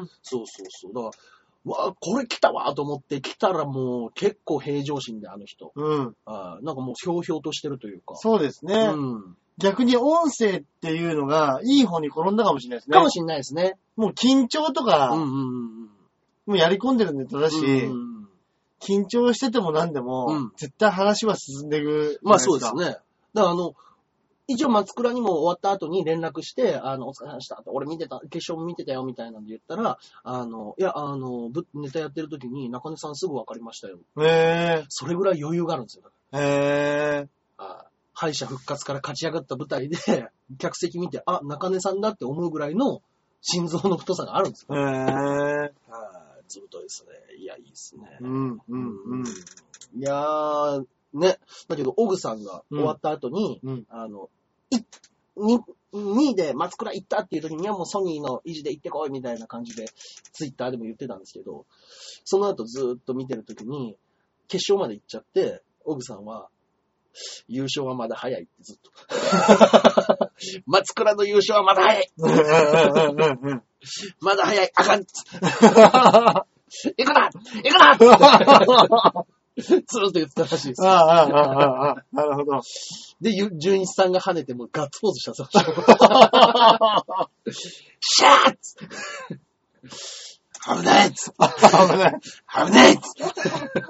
[0.03, 0.11] ん。
[0.23, 0.95] そうそうそう。
[0.95, 1.13] だから、
[1.65, 5.73] わあ、これ来たわと思って来たらもう結構平常心であの人。
[5.75, 6.17] うん。
[6.27, 8.17] あーなんかもうひょうひょうとしてるというか。
[8.17, 8.75] そうですね。
[8.75, 9.37] うん。
[9.59, 12.95] 逆に音声っていうのが、いい方に転んだかもしれないですね。
[12.95, 13.77] かもしんないですね。
[13.97, 15.31] もう緊張とか、うんうんう
[15.85, 15.91] ん
[16.47, 18.29] もうやり込んでるネタだし、うん。
[18.79, 22.21] 緊張してても何でも、うん絶対話は進んでいく。
[22.23, 22.75] まあそうです。
[22.75, 22.85] ね。
[22.85, 23.01] だか
[23.35, 23.75] らあの、
[24.47, 27.63] 一応松倉にも終わった後に連絡して、あの、お疲れ様でした。
[27.67, 33.99] 俺見てた、決勝も見てたよみたいなんで言ったら、あの、いや、あの、ぶネタやってる時に中根さんすぐ分かりましたよ。
[34.21, 36.05] へそれぐらい余裕があるんですよ。
[36.33, 39.97] ぇへあ敗者復活から勝ち上がった舞台で、
[40.59, 43.03] 客席見て、あ、中根さんだって思うぐらいの
[43.41, 44.75] 心臓の太さがあるんですよ。
[44.75, 45.65] ー。
[45.65, 45.71] へい、
[46.49, 47.37] ずぶといですね。
[47.39, 48.19] いや、いいですね。
[48.21, 49.25] うん、うん、うん。
[49.97, 51.39] いやー、ね。
[51.69, 53.87] だけど、オグさんが終わった後に、うん。
[53.89, 54.29] あの、
[54.71, 54.77] い、
[55.37, 55.59] に、
[55.93, 59.87] 2位で松倉行ったっていう時にはもうソニーの維持で行ってこいみたいな感じで、
[60.33, 61.67] ツイッターでも言ってたんですけど、
[62.25, 63.97] その後ずーっと見てる時に、
[64.49, 66.49] 決勝まで行っちゃって、オグさんは、
[67.47, 68.91] 優勝はまだ早いってずっと。
[70.67, 72.41] 松倉の優勝はまだ早いうん、うん、
[73.51, 73.63] うん。
[74.21, 75.05] まだ早いあかん
[76.97, 80.91] 行くな行くなずーっと言ってたらしいですあ。
[80.91, 82.61] あ、ああ、ああ、ああ、なるほど。
[83.21, 85.49] で、ゆ純一さんが跳ねてもうガッツポーズしたそう
[87.47, 87.85] です。
[88.01, 88.95] シャーッつって
[90.77, 92.21] 危ないっつって危ない。
[92.67, 93.81] 危ないっつって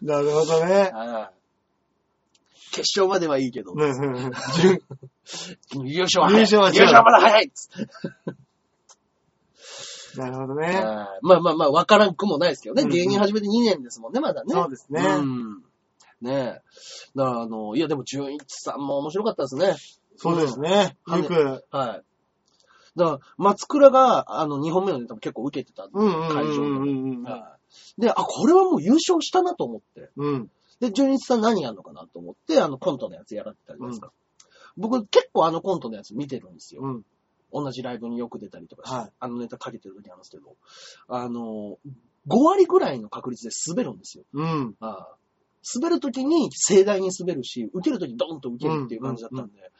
[0.00, 0.92] なるほどね。
[2.72, 4.80] 決勝まではいいけど、うんうんうん順
[5.84, 6.46] 優勝は早い。
[6.50, 7.90] 優優勝はまだ早いっつって。
[10.16, 10.72] なるほどね。
[11.22, 12.82] まあまあまあ、わからんくもないですけどね。
[12.82, 14.52] うんうん芸人始めて2年ですもんね、まだね。
[14.52, 15.00] そうですね。
[15.02, 15.62] うん。
[16.20, 16.34] ねえ。
[17.16, 19.74] だから、あの、いや、でも、純一さんも面白かったですね。
[20.16, 20.96] そうですね。
[21.06, 22.02] うんよく、はい。
[22.96, 27.22] だから、松倉が、あの、2本目のネタも結構受けてたんで、うんうん会場でうんうんうん。
[27.22, 27.56] は
[27.98, 28.00] い。
[28.00, 30.10] で、あ、これはもう優勝したなと思って。
[30.16, 30.50] うん。
[30.80, 34.12] で、純一さん何やるのかなと思って、あの、コントのやつやられてたじゃないですか。
[34.76, 36.82] 僕、結構あのコントのやつ見てるんですよ。
[36.82, 37.02] うん。
[37.52, 40.56] 同じライブによく出たりとかして、はいあのネタかけてる時あるんですけど、
[41.08, 41.78] あの、
[42.28, 44.24] 5割ぐらいの確率で滑るんですよ。
[44.32, 44.74] うん。
[44.80, 45.16] ああ
[45.74, 49.70] 滑る時に盛大に滑るし、受ける時ドンと受けるっていう感じだったんで、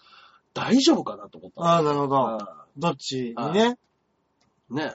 [0.54, 2.16] 大丈夫かなと思ったああ、なるほど。
[2.16, 3.78] ああどっちにね？
[4.70, 4.94] ね。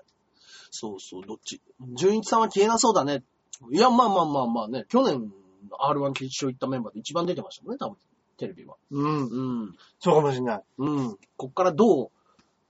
[0.72, 1.62] そうそう、どっち？
[1.96, 3.24] 純一さんは消えなそうだね。
[3.72, 5.32] いや、まあまあまあまあね、去年
[5.72, 7.98] R1 決勝行ったメンバーで一番出てましたもんね、多分、
[8.38, 8.76] テレビは。
[8.92, 9.26] うん。
[9.26, 9.76] うん。
[10.00, 10.64] そうかもしれない。
[10.78, 11.18] うん。
[11.36, 12.12] こっからどう、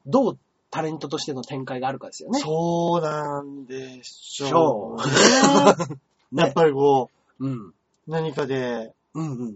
[0.07, 0.39] どう
[0.71, 2.39] タレントとしての展開があるかですよね。
[2.39, 6.41] そうなんでしょそううね。
[6.43, 6.53] やっね。
[6.53, 7.67] ぱりこうん。
[7.67, 7.73] う、
[8.07, 9.55] 何かで、うんうんうん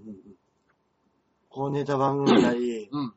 [1.54, 3.02] こうネタ番組なり、うん。
[3.02, 3.14] うん。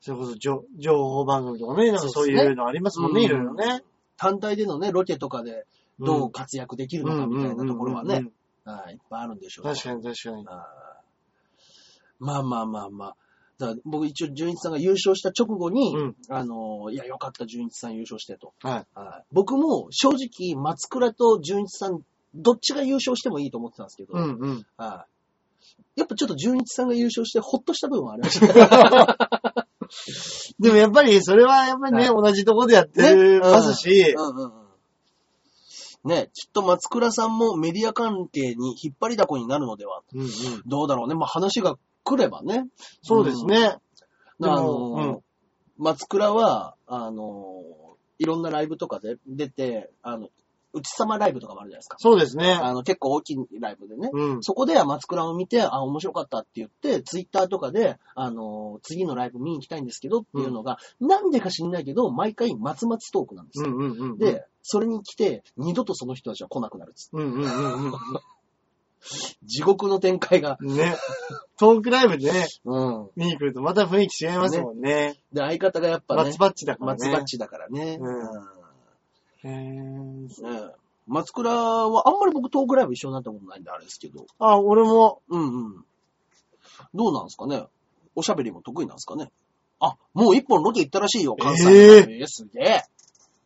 [0.00, 3.82] それこそ情情報番組とかね、なんかそういうのありますもんね、いろいろね。
[4.18, 5.66] 単体でのね、ロケとかで
[5.98, 8.30] どう活躍できるのかみたいなところはねい、いっ
[9.08, 9.64] ぱいあるんでしょう。
[9.64, 10.44] 確かに確かに。
[12.18, 13.16] まあまあまあまあ。
[13.60, 18.52] だ僕一応、純一さんが優勝した直後に、うんあのーいや、よかった、純一さん優勝してと。
[18.62, 18.86] はい。
[18.94, 22.00] はい僕も正直、松倉と純一さん、
[22.34, 24.66] どっちが優勝してもいいと思ってたんですけど、うんうん。
[24.76, 25.10] はい
[25.96, 29.66] やっぱちょっと純一さんが優勝してほっとした部分はありました。
[30.58, 34.60] でもやっぱり、それはやっぱりね、同じとこでやってねますし、うんうんうん。
[36.04, 40.02] ね、きっと松倉さんもメディア関係に引っ張りだこになるのでは。
[40.14, 40.28] うんうん
[40.66, 41.14] どうだろうね。
[41.14, 42.66] まあ話が来ればね。
[43.02, 43.56] そうですね。
[43.66, 43.80] あ
[44.40, 45.20] でのもうん
[45.80, 47.64] 松倉は、あの
[48.18, 50.28] いろんなライブとかで出て、あの、
[50.72, 51.96] 内様ライブとかもあるじゃないですか。
[51.98, 52.52] そうですね。
[52.52, 54.10] あの、結構大きいライブでね。
[54.12, 54.42] うん。
[54.42, 63.70] そこでは松倉を見て、あ、面白かったって言って、ツイッターとかで、あの次のライブ見に行きたいんですけどっていうのが、なんでか知んないけど、毎回松々トークなんですよ。
[63.70, 64.18] うんうんうん。
[64.18, 67.92] で、それに来て、二度とその人たちは来なくなるっつってうんうんうん
[69.44, 70.56] 地獄の展開が。
[70.60, 70.76] うん。
[70.76, 70.96] ね。
[71.58, 73.10] トークライブでね、うん。
[73.16, 75.20] 見に来るとまた雰囲気違いますもんね。
[75.32, 76.98] で、相方がやっぱね松、バッチだからね。
[76.98, 77.98] 松バッチだからね。
[78.00, 78.50] うんうん
[79.42, 80.72] へーね
[81.06, 84.26] 松倉は、あんまり僕トークライブ一緒になったことないんであれですけど。
[84.38, 85.84] あ、俺も、うんうん。
[86.94, 87.64] どうなんですかね？
[88.14, 89.32] おしゃべりも得意なんですかね？
[89.80, 91.70] あ、もう一本ロケ行ったらしいよ、関西の。
[91.70, 92.82] ええーすげえ。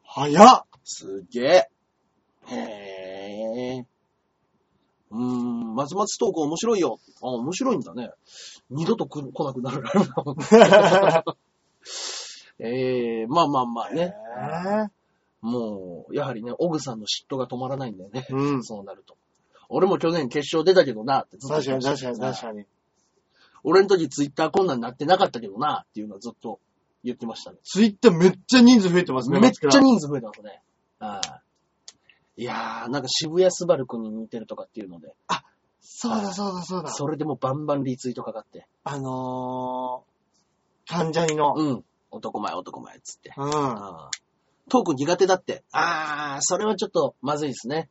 [0.04, 1.46] 早っすげえ。
[1.46, 2.83] へえ。
[5.14, 6.98] うーん、松松トーク面白いよ。
[7.22, 8.10] あ、面白いんだね。
[8.70, 10.44] 二度と来来なくなるライブだもんね。
[12.58, 14.02] ええまあまあまあね。
[14.02, 14.88] へ
[15.40, 18.26] もう、やはりね、オグさんの嫉妬が止まらないんだよね。
[18.30, 18.64] ーうん。
[18.64, 19.16] そうなると。
[19.68, 22.64] 俺も去年決勝出たけどなってずっと確かに確かに確かに。
[23.62, 26.60] 俺の時ツイッターこんなんなってなかったけどなっていうのはずっと
[27.02, 27.58] 言ってましたね。
[27.64, 29.40] ツイッターめっちゃ人数増えてますね。
[29.40, 30.62] めっちゃ人数増えたんですね。
[30.98, 31.53] はい。
[32.36, 35.14] いやー、なんか渋谷スバルくんに似てるとかっていうので、
[35.80, 36.88] そうだそうだそうだ。
[36.90, 41.54] それでもうバンバンリツイートかかって、あのー、関ジャニの。
[41.56, 43.32] うん、男前男前っつって。
[43.36, 43.44] うん。
[43.44, 45.62] あートーク苦手だって。
[45.72, 47.90] あー、それはちょっとまずいですね。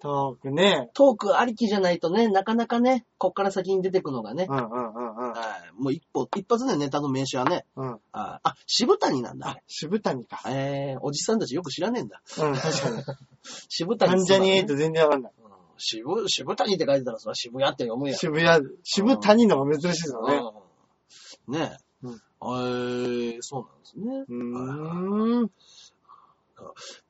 [0.00, 0.90] トークね。
[0.94, 4.52] トークありきじゃないとね、なかなかね、こっから先に出てくのがねう。
[4.52, 5.32] んうんうんうん。
[5.32, 5.34] は
[5.78, 5.82] い。
[5.82, 8.00] もう一歩、一発でネタの名刺はね、うん。
[8.12, 9.62] あー、あ渋谷なんだ、あれ。
[9.66, 10.42] 渋谷か。
[10.46, 12.22] えー、おじさんたちよく知らねえんだ。
[12.38, 13.02] うん、確かに。
[13.68, 15.32] 渋谷関ジャニねエイト全然わかんない。
[15.42, 15.48] うん
[15.80, 18.16] 渋、渋谷って書いてたら、それは渋谷って読むやん。
[18.16, 20.34] 渋谷、渋谷の方が珍しいですよね。
[20.34, 20.68] うん
[21.48, 22.06] ねえ。
[22.06, 24.24] うんえー、そうなんですね。
[24.28, 25.50] うーん。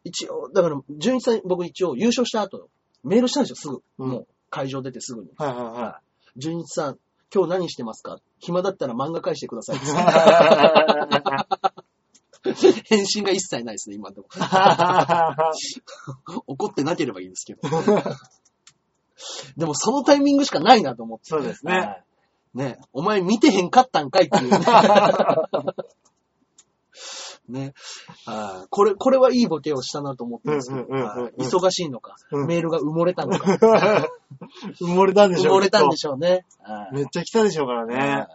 [0.04, 2.68] 一応、だから、純一さん、僕一応優勝した後、
[3.08, 3.82] メールしたんですよ、すぐ。
[3.98, 5.30] うんもう、会場出てすぐに。
[5.36, 6.00] はいはいは
[6.36, 6.98] 純一さん、
[7.34, 8.18] 今日何してますか？
[8.38, 9.78] 暇だったら漫画返してください。
[12.84, 14.44] 返信が一切ないですね、今のところ。
[16.46, 17.60] 怒ってなければいいですけど。
[19.56, 21.24] でもそのタイミングしかないなと思って。
[21.24, 22.04] そうですねはい。
[22.54, 24.58] ねお前見てへんかったんかいっていうね。
[27.48, 27.74] ね
[28.70, 30.86] これ、これはいいボケをしたなと思ってるんですけど、
[31.38, 33.56] 忙しいのか、うんメールが埋もれたのか、
[34.80, 36.46] 埋もれたんでしょう埋もれたんでししょうね。
[36.62, 38.26] はいめっちゃ来たでしょうからね。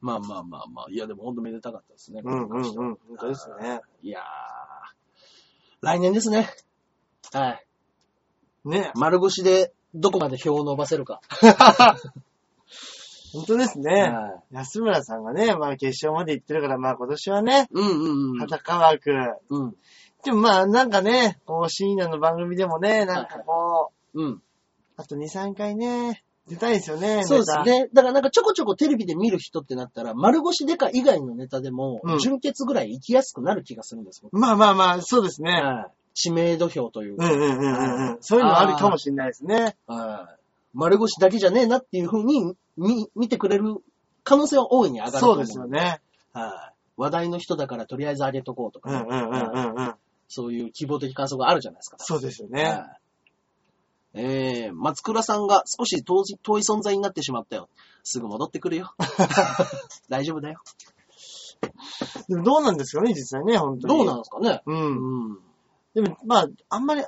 [0.00, 2.22] まあまあまあまあ、いやでも本当めでたかったですね。
[2.24, 2.72] うんうんうん。
[2.72, 3.80] 本当ですね。
[4.02, 4.22] いやー、
[5.82, 6.48] 来年ですね。
[7.32, 7.66] はい。
[8.64, 8.92] ね。
[8.94, 11.20] 丸腰でどこまで票を伸ばせるか。
[13.32, 14.02] 本当ですね。
[14.02, 18.38] はい安村さんがね、まあ決勝まで行ってるから、まあ今年はね、うんうんうん。
[18.38, 19.10] 裸枠。
[19.48, 19.74] うん。
[20.24, 24.42] でもまあなんかね、こう深夜の番組でもね、なんかこう、うん。
[24.96, 27.88] あと2、3回ね、出たいですよね、そうですネね。
[27.92, 34.30] だからなんかちょこちょこテレビで見る人ってなったら、丸腰デカ以外のネタでもう、ん純潔ぐらい行きやすくなる気がするんですよ。
[34.32, 34.38] タ。
[34.38, 35.52] まあまあまあ、そうですね。
[35.52, 37.24] はい知名度票というか。
[37.24, 38.18] うんうんうんうんうん。
[38.20, 39.76] そういうのあるかもしれないですね。
[39.86, 40.39] はい
[40.74, 43.76] 丸腰だけじゃねえなっていう風に見見てくれる
[44.24, 46.00] 可能性は大いに上がると思そうですよね。
[46.32, 49.94] はい話題の人だからとりあえず上げとこうとかね、うんうんうんうんうん。
[50.28, 51.96] そういう希望的観測があるじゃないですか。
[51.98, 52.62] そうですよね。
[52.62, 53.00] はい
[54.12, 57.68] えー、松倉さんが少し遠じ遠い存在になってしまったよ。
[58.02, 58.92] すぐ戻ってくるよ。
[60.10, 60.60] 大丈夫だよ。
[62.28, 63.94] でもどうなんですかね、実際ね、本当に。
[63.96, 64.62] どうなんですかね。
[64.66, 65.28] うん。
[65.28, 65.38] うん。
[65.94, 67.04] でも、まあ、あんまり、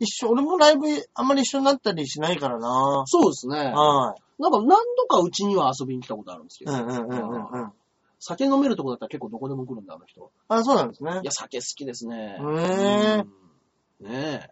[0.00, 3.04] 一緒、俺もライブあんまり一緒になったりしないからな。
[3.06, 3.56] そうですね。
[3.56, 6.66] はなんか何度かうちには遊びに来たことあるんですけい。
[6.66, 7.72] ど、うんうんうんうんうん。
[8.18, 10.30] 酒飲めるとこだったら結構どこでも来るんだ、あの人。
[10.48, 11.24] あ、そうなんですねい。
[11.24, 12.38] や、酒好きですね。
[12.38, 13.24] へー
[14.00, 14.50] うんねえ。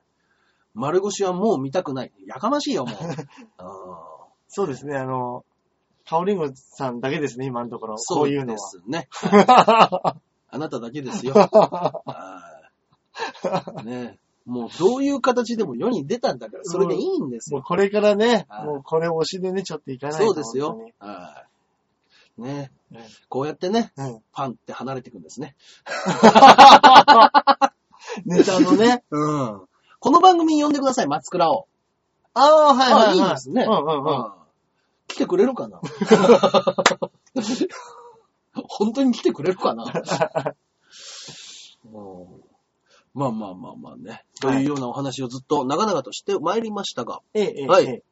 [0.75, 2.13] 丸腰はもう見たくない。
[2.27, 2.97] やかましいよ、もう。
[4.49, 5.45] そうですね、あの、
[6.07, 7.95] カオリンゴさんだけですね、今のところ。
[7.95, 8.55] こそうういうのは。
[8.55, 9.09] ですね。
[10.51, 11.35] あなただけですよ。
[12.05, 12.55] は
[13.83, 14.28] いねえ。
[14.49, 17.59] もうどういう形でも世に出たんだから、それでいいんですよ。
[17.59, 20.25] もうこれからね、はいもうこれ推しでね、ちょっといかないと。
[20.25, 21.09] そうですよ本。
[21.09, 21.45] は
[22.39, 22.43] い。
[22.43, 23.93] ねえうんこうやってね。
[23.97, 24.23] うん。
[24.33, 25.55] パンって離れていくんですね。
[28.25, 29.05] ネタのね。
[29.11, 29.61] うん。
[30.01, 31.67] この番組に呼んでください、松倉を。
[32.33, 33.19] ああ、はいはいい。
[33.19, 33.65] いいですね。
[33.65, 34.07] うんうんうん。
[34.07, 34.33] うん
[35.09, 35.81] 来てくれるかな？
[38.53, 39.85] 本当に来てくれるかな？
[41.93, 42.38] うん
[43.18, 44.24] まあまあまあまあね。
[44.40, 47.66] というようなお話をずっと長々としてまいりましたが、ええ、ええ。
[47.66, 48.02] はいええ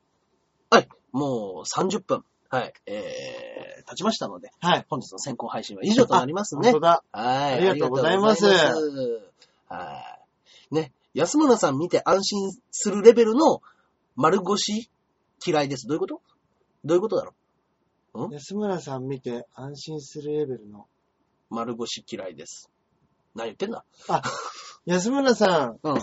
[0.68, 0.88] はい。
[1.12, 4.86] もう30分、はい、えー、経ちましたので、はい。
[4.90, 6.80] 本日の先行配信は以上となりますね本当。
[6.80, 7.04] だ。
[7.12, 7.54] はい。
[7.54, 10.18] ありがとうございますは
[10.70, 10.74] い。
[10.74, 10.92] ね。
[11.14, 13.62] 安村さん見て安心するレベルの
[14.16, 14.90] 丸腰
[15.46, 15.86] 嫌いです。
[15.86, 16.20] どういうこと？
[16.84, 17.34] どういうことだろ
[18.32, 20.88] 安村さん見て安心するレベルの。
[21.50, 22.70] う丸腰嫌いです。
[23.36, 23.84] 何言ってんだ？
[24.87, 25.99] 安村さん、うん。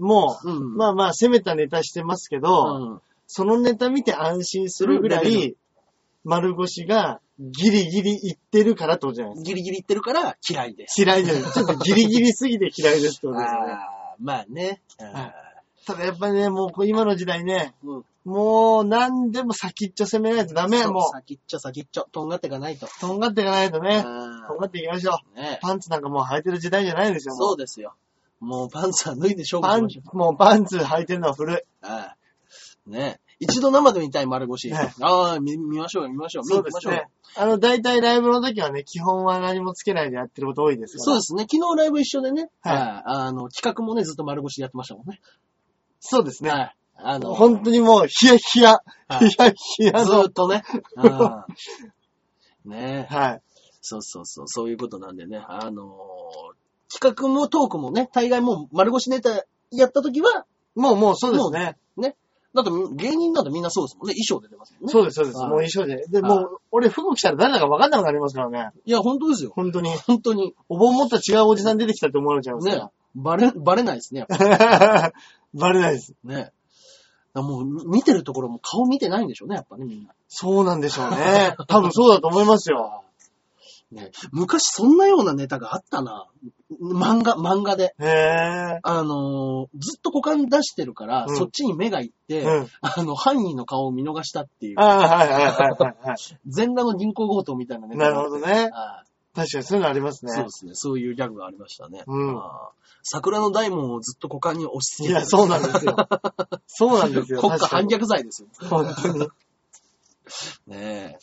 [0.00, 0.76] もう、うん。
[0.76, 3.00] まあまあ攻めたネタしてますけど、うん。
[3.26, 5.56] そのネタ見て安心するぐらい、
[6.24, 9.48] 丸腰がギリギリいってるからってことじゃないですか。
[9.48, 11.02] ギリギリ言ってるから嫌いです。
[11.02, 11.52] 嫌いです。
[11.52, 13.74] ちょっとギリギリすぎて嫌いですってことですよね。
[14.20, 14.82] まあね。
[14.98, 15.34] はい
[15.86, 18.04] ただやっぱりね、もうこう今の時代ね、うん。
[18.24, 20.82] もう何でも先っちょ攻めないとダメ。
[20.82, 22.06] そうも先っちょ先っちょ。
[22.12, 22.84] とんがっていかないと。
[22.84, 25.38] う、とんがっていかないとね、あとんがっていきましょう。
[25.38, 27.34] ーねパンツなんかもう履いてる時代じゃないですよ。
[27.36, 27.94] もそうですよ。
[28.40, 30.16] もうパンツは脱いで勝負パンしましょう。
[30.16, 31.58] もうパンツ履いてるのは古い。
[31.82, 32.16] ああ
[32.86, 34.70] ね一度生で見たい丸腰。
[34.70, 36.42] はいああ、見見ましょうよ、見ましょう。
[36.42, 37.42] 見そうに行きましょうよですね。
[37.42, 41.04] あの、大体ライブの時はね、基本は何もつけないでやってること多いですから。
[41.04, 41.46] そうですね。
[41.48, 45.20] 昨日ライブ一緒でね、はいはいあの、企画もね、ずっと丸腰でやってましたもんね。
[46.00, 46.50] そうですね。
[46.50, 46.76] はい。
[46.96, 48.72] あの、本当にもう、ヒヤヒヤ、
[49.08, 50.32] はいヒヤヒヤずのーっ。
[50.32, 50.64] とね。
[50.96, 51.46] ああ
[52.64, 53.42] ねはい。
[53.80, 55.38] そうそうそう、そういうことなんでね。
[55.46, 56.57] あのー
[56.92, 61.76] 企画もトークもね、大概もう丸腰ネタやった時は、もうもうそうですね。
[62.54, 64.14] だって芸人なんてみんなそうですもんね。
[64.14, 64.92] 衣装で出ますもんね。
[64.92, 65.38] そうです、そうです。
[65.38, 66.06] はいもう衣装で。
[66.08, 68.70] で、はいもう、俺服着たら誰だか分かんなくなりますからね。
[68.84, 69.52] いや、本当ですよ。
[69.54, 69.90] 本当に。
[70.06, 70.54] 本当に。
[70.68, 72.90] お盆持った違うおじさん出てきたって思われちゃいますねか。
[73.14, 74.26] バレ、バレないですね。
[75.54, 76.14] バレないです。
[76.24, 76.52] ね。
[77.34, 80.14] もう、み見てるところも顔見てないんでしょうね、やっぱね、みんな。
[80.28, 81.54] そうなんでしょうね。
[81.68, 83.04] 多分そうだと思いますよ。
[83.90, 86.28] ね、昔そんなようなネタがあったな。
[86.80, 87.94] 漫画、漫画で。
[87.98, 88.80] へえ。
[88.82, 92.68] あのーずっと股間出してるから、うんそっちに目がいって、うん。
[92.82, 96.16] あの、犯人の顔を見逃したっていうあ、あ、はいはいはいはいはい。
[96.46, 98.70] 全裸の銀行強盗みたいなネタなるほどね。
[98.72, 100.32] あ確かにそういうのありますね。
[100.32, 100.72] そうですね。
[100.74, 102.02] そういうギャグがありましたね。
[102.06, 102.40] うん
[103.02, 105.96] 桜の大門をずっと股間に押し付けていや、そうなんですよ。
[106.66, 107.40] そうなんですよ。
[107.40, 107.86] 国家反。
[107.86, 108.48] 逆罪ですよ。
[108.68, 109.20] 本当に。
[110.66, 111.18] ねえ。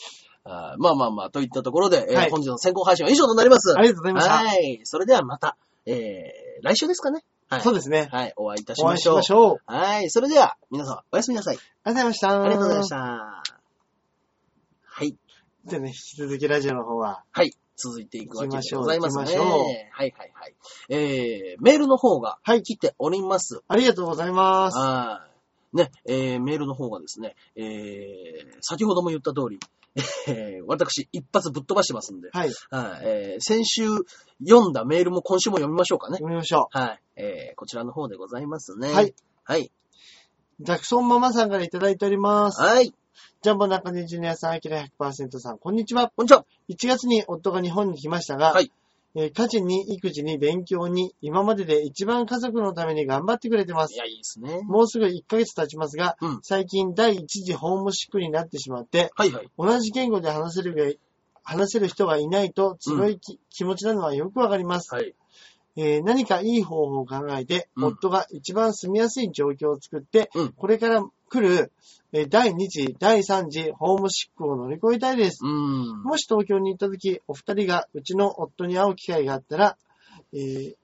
[0.45, 3.73] まあまあまあ、といったところで、えーはい本日の先行配信は以上となります。
[3.77, 4.33] ありがとうございました。
[4.33, 4.79] はい。
[4.83, 7.23] それではまた、えー、来週ですかね。
[7.49, 7.61] はい。
[7.61, 8.09] そうですね。
[8.11, 8.33] はい。
[8.35, 9.15] お会いいたしお会いしましょう。
[9.17, 9.59] ましょう。
[9.65, 10.09] はい。
[10.09, 11.57] それでは、皆様、おやすみなさい。
[11.83, 12.41] ありがとうございました。
[12.41, 12.89] ありがとうございまし。
[12.89, 12.95] た。
[12.97, 13.43] は
[15.03, 15.15] い。
[15.65, 17.23] じゃあね、引き続きラジオの方は。
[17.31, 17.51] はい。
[17.77, 19.25] 続いていくわけで行きましょうございますね。
[19.25, 20.55] 行きましょうはいはいはい。
[20.89, 23.61] えー、メールの方がはい来ております。
[23.67, 24.77] ありがとうございます。
[24.77, 25.27] は
[25.73, 25.77] い。
[25.77, 29.59] ね、えー、メールの方がですね、えー、先ほども言った通り、
[30.27, 32.49] えー、私、一発ぶっ飛ばしてますんで、はい。
[32.69, 33.87] はい、えー、先週
[34.45, 36.17] 読んだメールも今週も読みましょうかね。
[36.17, 37.01] 読みましょはい。
[37.15, 38.91] えー、こちらの方でございますね。
[38.91, 39.13] はい。
[39.43, 39.71] はい。
[40.59, 40.63] う。
[40.63, 42.61] ジャクソンママさんからいただいております。
[42.61, 42.93] はい。
[43.41, 46.11] ジャンボ中根ジュニアさん、アキラ100%さん、こんにちは。
[46.15, 46.45] こんにちは。
[46.69, 48.71] 1月に夫が日本に来ましたが、はい
[49.15, 53.93] えー家事に育児に勉強に今までで一番家族のために頑張ってくれてます。
[53.93, 54.61] いや、いいですね。
[54.63, 59.47] もうすぐ1ヶ月経ちますが、うん最近第一次ホームシックになってしまって、はいはい。
[59.57, 60.91] 同じ言語で話せるが
[61.43, 64.93] 話せる人がいないと強いき、気持ちなのはよくわかります。
[64.93, 65.15] はい。
[65.77, 71.71] えー何かいい方法を考えて、うん夫が一番住みやすい状況を作って、うんこれから来る、
[72.11, 75.43] えー第2次、第3次ホームシックを乗り越えたいです。
[75.43, 79.77] もし東京に行った時、お二人がうちの夫に会う機会があったら、
[80.33, 80.75] えー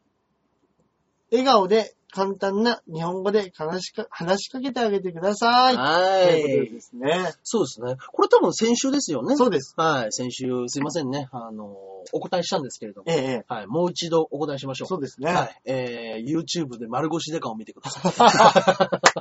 [1.31, 5.77] 笑顔で簡単な日本語で話しか話しかけてあげてください。
[5.77, 6.73] はということい。
[6.73, 7.31] ですね。
[7.43, 7.95] そうですね。
[8.11, 9.37] これ多分先週ですよね。
[9.37, 9.73] そうです。
[9.77, 10.11] はい。
[10.11, 11.29] 先週、すいませんね。
[11.31, 11.73] あの、
[12.11, 13.05] お答えしたんですけれども。
[13.09, 13.67] ええええはい。
[13.67, 14.87] もう一度お答えしましょう。
[14.87, 15.31] そうですね。
[15.31, 15.61] はい。
[15.63, 19.20] えー、YouTube で丸腰デカを見てください。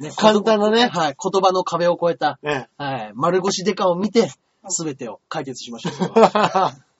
[0.00, 1.16] ね簡単なねはい。
[1.22, 3.12] 言葉の壁を越えた、ええはい。
[3.14, 4.30] 丸腰デカを見て、
[4.68, 6.12] すべてを解決しましょう。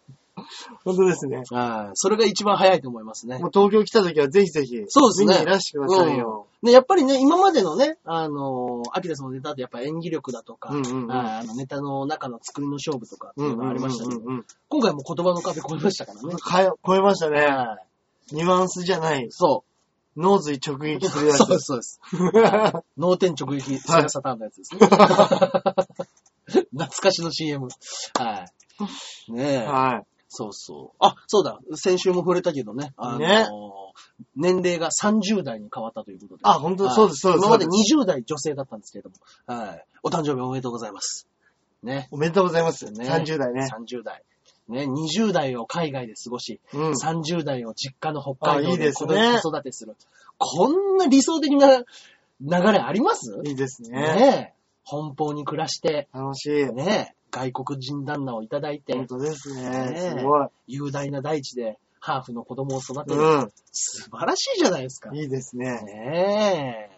[0.84, 1.42] 本当ですね。
[1.50, 1.90] はい。
[1.94, 3.48] それが一番早いと思いますねも。
[3.48, 6.46] う東京来た時はぜひぜひ、そうですね見にいらしてくださいよ。
[6.62, 16.34] で、やっぱりね、今までのね、あの、アキラスのネタってやっぱ演技力だとか、うんうんうんはいあのネタの中の作りの勝負とかっていうのがありましたけど、うんうんうん今回も言葉の壁越えましたからね。
[16.86, 17.40] 超えましたね。
[17.40, 17.78] は
[18.32, 18.34] い。
[18.34, 19.26] ニュアンスじゃない。
[19.30, 19.64] そ
[20.16, 21.28] 脳髄直撃するう。
[21.28, 21.38] やつ。
[21.44, 22.00] そうです、そうです。
[22.98, 24.80] 脳天直撃セガサターンのやつですね。
[26.72, 27.68] 懐かしの CM。
[28.18, 28.46] は
[29.28, 29.32] い。
[29.32, 29.66] ねえ。
[29.66, 30.02] は
[30.32, 30.96] そうそう。
[31.00, 31.58] あ、そうだ。
[31.74, 32.92] 先週も触れたけどね。
[32.96, 33.48] あのね
[34.36, 36.40] 年齢が30代に変わったということで。
[36.44, 39.16] あ本当はいそうですそうです今までそうで20代女性だったんですけれども。
[39.46, 39.84] はい。
[40.04, 41.26] お誕生日おめでとうございます。
[41.82, 42.08] ね。
[42.12, 42.14] い。
[42.14, 42.84] おめでとうございます。
[42.92, 43.68] ね30代ね。
[43.72, 44.22] 30代。
[44.70, 46.90] ね、20代を海外で過ごし、うん。
[46.92, 49.96] 30代を実家の北海道です子ね育てする。
[50.38, 51.84] こんな理想的な流
[52.72, 53.40] れあります？
[53.44, 53.90] いいですね。
[53.90, 54.60] ねえ。
[54.90, 56.64] 奔放に暮らして、楽しい。
[56.72, 57.14] ねえ。
[57.30, 60.16] 外国人旦那をいただいて本、当ですねね。
[60.18, 60.48] すごい。
[60.66, 63.20] 雄大な大地でハーフの子供を育てる。
[63.20, 65.10] う素晴らしいじゃないですか。
[65.10, 65.16] ん。
[65.16, 65.80] いいですね。
[65.82, 66.96] ねえ。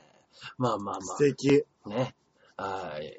[0.57, 1.65] まあまあ素敵。
[1.85, 1.99] まあ。
[1.99, 2.15] ね。
[2.57, 3.19] はい。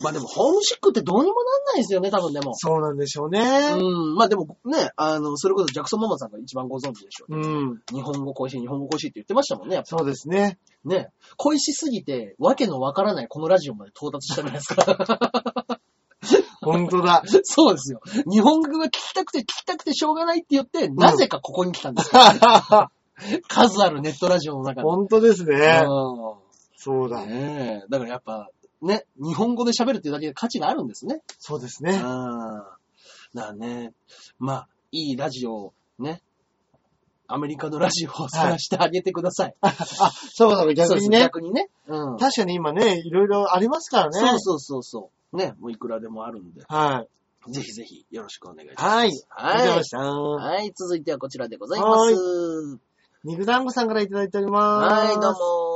[0.00, 2.54] まあでも、ホームシックってどうにもなんないですよね、多分でも。
[2.54, 3.40] そうなんでしょうね。
[3.40, 4.14] うん。
[4.16, 7.36] まあでもね、あの、それこそジャクソンママさんが一番ご存知でしょう。
[7.36, 7.82] うん。
[7.92, 10.58] 日本語恋しい、日本語恋しいって言ってましたもんね、そうですね。
[10.84, 11.08] ね。
[11.36, 15.78] 恋しすぎて、わけのわからないこのラジオまで到達したじゃないですか。
[16.60, 17.22] 本当だ。
[17.44, 18.00] そうですよ。
[18.30, 22.22] 日本語が聞きたくて聞きたくてしょうがないって言って、なぜかここに来たんですよ。
[23.48, 24.82] 数あるネットラジオの中で。
[24.82, 25.84] 本当ですね。
[25.86, 26.44] うん
[26.76, 27.24] そうだ。
[27.24, 27.86] ねえ。
[27.88, 28.50] だからやっぱ、
[28.82, 31.16] ね、日本語で喋るっていうだけで価値があるんですね。
[31.16, 31.20] うん。
[31.38, 31.92] そうですね。
[31.92, 32.78] だか
[33.34, 33.92] らね、
[34.38, 36.22] まあ、いいラジオをね、
[37.26, 39.54] アメリカのラジオを探してあげてください。
[39.60, 41.20] あ、そうかそうか、逆にね。
[41.20, 41.70] 逆にね。
[41.88, 42.18] うん。
[42.18, 44.20] 確かに今ね、いろいろありますからね。
[44.20, 45.36] そうそうそうそう。
[45.36, 47.06] ね、もういくらでもあるんで、は
[47.48, 47.52] い。
[47.52, 48.84] ぜひぜひよろしくお願いします。
[48.84, 49.10] はい。
[49.30, 49.84] ありがとうございま。
[49.84, 49.98] した。
[49.98, 52.78] はい、続いてはこちらでございます。
[53.24, 54.94] 肉団子さんからいただいております。
[54.94, 55.73] はい、どうも。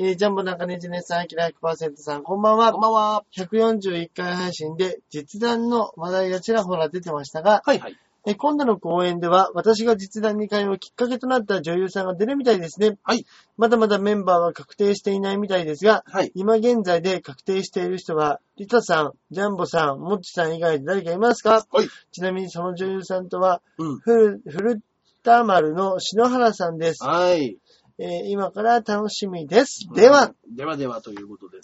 [0.00, 2.80] えー、ジャンボ中根ジネさん、アキラ100%さん、こんばんはこん。
[2.82, 3.24] ばんは。
[3.36, 7.96] 141回配信で実弾の話題がちらほら出てましたが、はいはい。
[8.24, 12.96] えー今度の公演では私が実弾に通うきっかけとなった女優さんが出るみたいですね。
[13.02, 13.26] はい。
[13.56, 16.30] まだまだメンバーは確定していないみたいですが、はい。
[16.36, 21.66] 今現在で確定している人は、リタさん、ジャンボさん、モッチさん以外で誰かいますか？
[21.72, 21.88] はい。
[22.12, 23.98] ちなみにその女優さんとは、うん。
[23.98, 24.80] フル、フル
[25.24, 27.04] タマルの篠原さんです。
[27.04, 27.56] はい。
[27.98, 29.88] えー今から楽しみです。
[29.94, 30.56] では、うん。
[30.56, 31.58] ではではということで、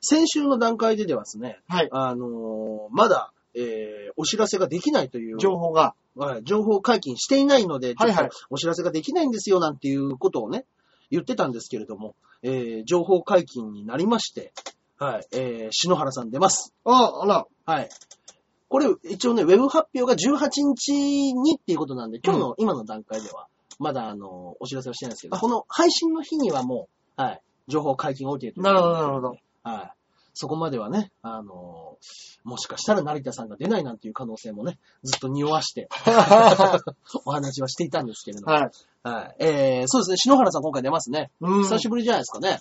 [0.00, 1.88] 先週の段階でではですね、はい。
[1.90, 5.94] あのーまだえー、お知らせができないという、情報が。
[6.14, 10.66] はい情報解禁していないので、はいはいお知らせができないんですよ、なんていうことをね、
[11.10, 14.52] 言ってたんですけれども、えー、情報解禁になりまして、
[14.98, 16.74] はい、えー、篠原さん出ます。
[16.84, 17.46] あ、あら。
[17.64, 17.88] はい。
[18.68, 23.48] これ、一応ね、ウェブ発表が18日にっていうことなんで、今日の、今の段階では、
[23.78, 29.36] まだ、あの、お知らせはしてないんですけど、あこの配信の日にはもう、はい、情報解禁 OK ということでなるほど、なるほど。
[29.62, 29.92] はい。
[30.34, 31.98] そこまではね、あの
[32.44, 35.88] もしかしたら成田さんが出ないなんていう可能性もね、ずっと匂わして、
[37.26, 38.52] お話はしていたんですけれども。
[38.52, 38.70] はい。
[39.02, 39.36] はい。
[39.40, 41.30] えー、そうですね、篠原さん今回出ますね。
[41.40, 41.62] うん。
[41.64, 42.60] 久しぶりじゃないですかね。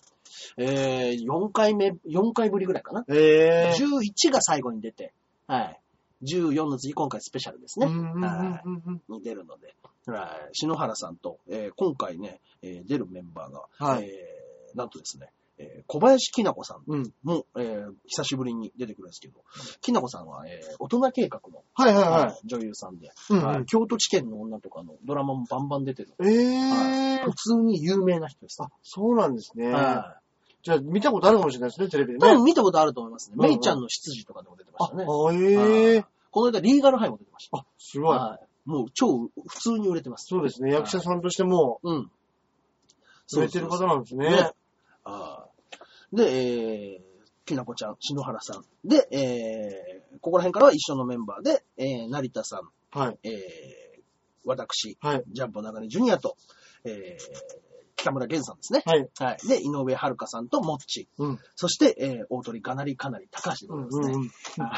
[0.57, 3.05] えー、4回目、4回ぶりぐらいかな。
[3.07, 5.14] ええ11が最後に出て、
[5.47, 5.80] はい。
[6.24, 7.88] 14の次、今回スペシャルですね。
[7.88, 9.90] うんはいに出るので、はい。
[10.54, 15.28] 篠原さんと、えー今回ね、えー出るメンバーが、はいえーなんとですね、
[15.58, 17.14] えー小林きな子さんうん。
[17.24, 19.36] も、えー久しぶりに出てくるんですけど、
[19.82, 23.10] きなこさんは、えー大人計画の、はいはいは女優さんで、い。
[23.32, 23.66] うんはいうん。
[23.66, 26.14] 京都地検の女とかのドラマもバンバン出てる。
[26.24, 28.58] ええ普通に有名な人です。
[28.64, 29.72] あ、そうなんですね。
[29.72, 30.18] は
[30.64, 32.20] じゃあ、見たことあるかもしれないですね、テレビでい。
[32.20, 32.36] 多ね。
[32.36, 33.36] 分見たことあると思いますね。
[33.38, 37.58] うんうんメイちゃんの執事とかでも出てまあしたね。、あえこの間、リーガルハイも出てました。
[37.58, 38.18] あ、すごい。
[38.18, 38.45] はい。
[38.66, 40.26] もう超普通に売れてます。
[40.28, 40.72] そうですね。
[40.72, 42.12] 役者さんとしても、うん。
[43.34, 44.30] 売れてる方なんですね。
[44.30, 44.51] ね
[45.03, 48.88] あーで、えー、きなこちゃん、篠原さん。
[48.88, 53.20] で、えー、ここら辺からは一緒のメンバーで、えー、成田さん、はい。
[53.24, 54.01] えー、
[54.43, 55.24] 私、はい。
[55.32, 56.36] ジャンボ中根ジュニアと、
[56.84, 57.62] えー、
[57.95, 58.84] 北村源さんですね。
[58.86, 59.09] はい。
[59.20, 59.47] はい。
[59.47, 61.07] で、井上遥さんとモッチ。
[61.18, 61.39] うん。
[61.55, 64.59] そして、えー、大鳥かなりかなり高橋でうございんますね。
[64.59, 64.72] うんうん。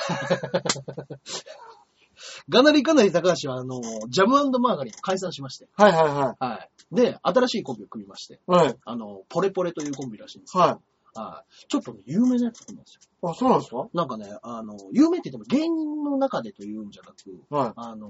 [2.50, 5.68] がなりかなり高橋は、あの、ジャムマーガリンを解散しまして。
[5.76, 6.56] はいはいはは
[6.92, 6.96] い。
[6.96, 8.36] で、新しいコンビを組みまして。
[8.36, 8.38] い。
[8.48, 8.76] はい。
[8.86, 10.64] あの、ポレポレというコンビらしいんですけど。
[10.64, 10.78] はい。
[11.16, 11.68] はい。
[11.68, 13.30] ちょっとね、有名なやつなんですよ。
[13.30, 13.88] あ、そうなんですか？
[13.94, 17.16] なんかね、あの、有名って言っても芸人の中でというんじゃなく、
[17.54, 18.10] はあの、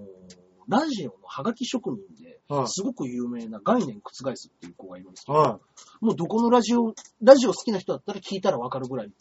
[0.70, 5.26] ラジオのハガキ職人で、はいすごく有名な概念覆すっていう子がいるんですい。
[5.26, 5.60] けど、は
[6.00, 9.12] もうどこのラジオ、ラジオ好きな人だったら聞いたらわかるぐらい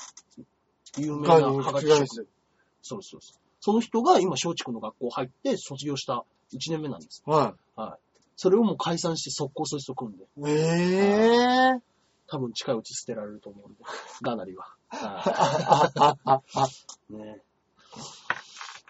[0.98, 1.10] 有い。
[1.10, 2.24] 名なハガキ職人。
[2.80, 3.41] そうそうそう。
[3.64, 7.22] その人が今松竹の学校入って卒業した1年目なんです。
[7.24, 7.54] は
[8.34, 10.26] それをもう解散して速攻そいつと組んで、い。
[10.50, 11.80] ええ
[12.26, 13.78] 多分近いうち捨てられると思うんで、
[14.20, 14.74] ガナリは。
[17.10, 17.40] ね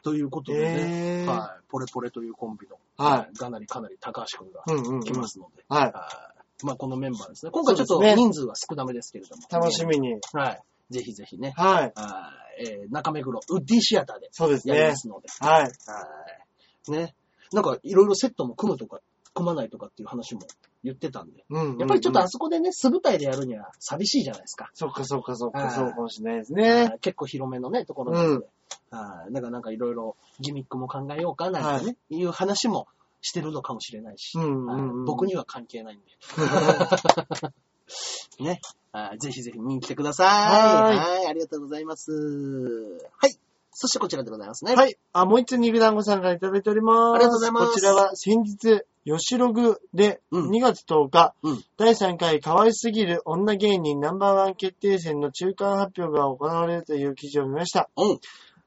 [0.02, 4.64] ということでね、ええはい、ポレポレというコンビの、はいガナリかなり高橋くんが。
[5.02, 5.82] 来ますので、はい。
[5.84, 7.50] はいまあこのメンバーですね。
[7.50, 9.42] 今回ちょっと人数は少なめですけれども。
[9.50, 10.18] 楽しみに。
[10.32, 10.62] はい。
[10.92, 11.92] ぜひぜひね、はい。
[11.94, 14.96] はいえー中目黒、ウッディシアターでそうですねやりま。
[14.96, 15.62] すので、はい。
[15.62, 15.68] は
[16.88, 16.90] い。
[16.90, 17.14] ね。
[17.52, 19.00] なんかいろいろセットも組むとか、
[19.34, 20.42] 組まないとかっていう話も
[20.84, 21.78] 言ってたんで、うん。
[21.78, 24.70] やっぱりちょっとうんあそこでね、素舞台でやるには寂しいじゃないですか。
[24.74, 26.84] そっかそっかそっか、はいそうかもしれないですね。
[26.84, 28.46] はい結構広めのね、ところなので。
[28.90, 29.32] はい。
[29.32, 32.86] だからなんかいろいろギミックも考えようかなんてね、い、う話も
[33.22, 36.04] してるのかもしれないし、うんうんうんはい僕には関係ないんで。
[38.40, 38.60] ね。
[38.92, 40.26] はいぜひぜひ見に来てください。
[40.28, 41.26] はいはい。
[41.28, 42.12] ありがとうございます。
[42.12, 43.38] はい。
[43.74, 44.74] そしてこちらでございますね。
[44.74, 44.96] はい。
[45.14, 47.14] あ、もう一つ肉団子さんからいただいております。
[47.14, 57.88] ありがとうございますこちらは先日、吉ログでうん2月10日、うん第3回可愛すぎる女芸人ナンバーワン決定戦の中間発表が行われるという記事を見ました。
[57.96, 58.20] うん。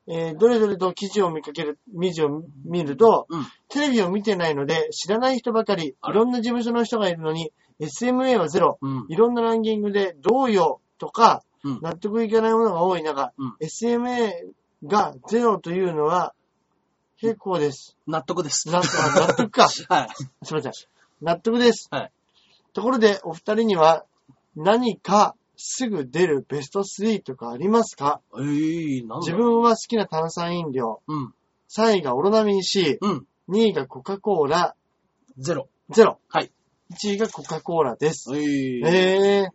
[0.07, 3.45] えーどれどれと記事を見かける、記事を見ると、うん。
[3.69, 9.05] テレビを見てないので知らない人ばかり、いあらろんな事務所の人がいるのに、SMA はゼロ、うん。
[9.09, 11.79] いろんなランキングでどうよとか、うん。
[11.81, 14.31] 納得いかないものが多い中、うん SMA
[14.85, 16.33] がゼロというのは
[17.19, 17.97] 結構です。
[18.07, 18.69] 納得です。
[18.69, 19.67] なあ納得か。
[19.69, 20.09] す はい。
[20.43, 20.71] みません。
[21.21, 21.87] 納得です。
[21.91, 22.11] はい
[22.73, 24.03] ところで、お二人には
[24.57, 28.21] 何かすぐ出るベスト3とかありますか？
[28.37, 31.01] えー、なんだ自分は好きな炭酸飲料。
[31.07, 31.33] うん。
[31.75, 32.97] 3位がオロナミン C。
[33.01, 33.27] うん。
[33.49, 34.75] 2位がコカ・コーラ。
[35.37, 35.69] ゼロ。
[35.89, 36.19] ゼロ。
[36.29, 36.51] はい。
[36.93, 38.35] 1位がコカ・コーラです。
[38.35, 39.51] えー、えー、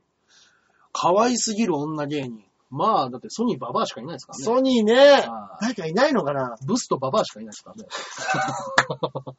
[0.92, 2.44] 可愛すぎる女芸人。
[2.70, 4.44] まあ、だってソニーババアしかいないですからね。
[4.44, 5.28] ソニーね。
[5.60, 6.56] 誰かいないのかな？
[6.66, 7.88] ブスとババアしかいないですからね。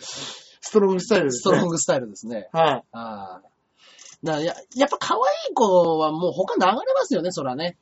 [0.00, 1.40] ストロングスタイルですね。
[1.40, 2.48] ストロングスタイルですね。
[2.52, 2.84] はい。
[2.92, 3.42] ああ。
[4.24, 5.20] だや、やっぱ可愛
[5.50, 7.76] い子はもう他流れますよね、そらね。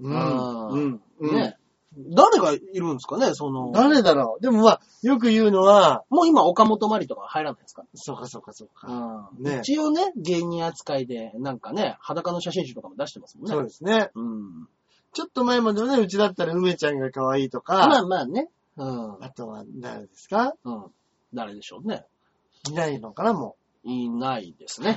[0.00, 0.68] うん。
[0.68, 1.00] うん。
[1.20, 1.56] うんね。
[1.96, 3.72] 誰がいるんですかね、その。
[3.72, 7.82] 誰だろうでもまあ、よく言うのは、もう今岡本まりとか入らないですか？
[7.94, 9.28] そうかそうかそうか。
[9.36, 9.44] うん。
[9.44, 13.52] ね一応ね、芸人扱いで、なんかね、裸の写真集とかも出してますもんね。
[13.52, 14.10] そうですね。
[14.14, 14.68] うん。
[15.12, 18.48] ちょっと前まではね、うちだったら梅ちゃんが可愛いとか、まあまあね。
[18.76, 19.24] うん。
[19.24, 20.54] あとは誰ですか？
[20.64, 20.84] うん。
[21.34, 22.04] 誰でしょうね。
[22.68, 24.96] いないのかな、もいないですね。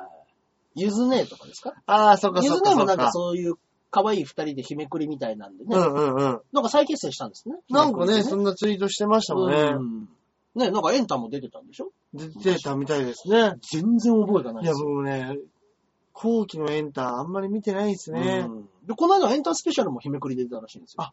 [0.76, 1.74] ゆずねえとかですか？
[1.86, 3.12] あ、そうかゆそうかそうかずねえもなんか。
[3.12, 3.54] そういう
[3.90, 5.76] 可愛い二人で日めくりみたいなんでね。
[5.76, 6.40] うんうんうん。
[6.52, 7.56] なんか再結成したんですね。
[7.70, 9.56] なんかね、そんなツイートしてましたもんね。
[9.60, 10.08] うん
[10.56, 11.90] ね、なんかエンタも出てたんでしょ？
[12.14, 13.54] 出てたみたいですね。
[13.72, 14.88] 全然覚えがないいや、ですよ。
[14.88, 15.38] 僕ね、
[16.12, 18.46] 後期のエンターあんまり見てないですね。
[18.48, 21.02] うんで、この間エンタスペシャルも日めくりで出たらしいんですよ。
[21.04, 21.12] あ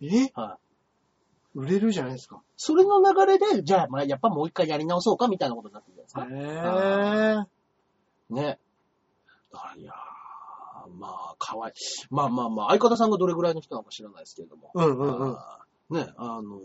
[0.00, 0.30] え？
[0.34, 0.73] はい。
[1.54, 2.42] 売れるじゃないですか。
[2.56, 6.64] それの流れで、じゃあ、まあ、やっぱもう一回やり直そうかみたいなことになってるんじゃないですか。
[6.64, 8.58] へぇね。
[9.52, 11.74] だから、いやー、まあ、かわいい。
[12.10, 14.70] まあまあまあ、相方さんがどれぐらいの人なのか知らないですけれども。
[14.74, 15.36] うんうんうん。
[15.90, 16.60] ね、あのー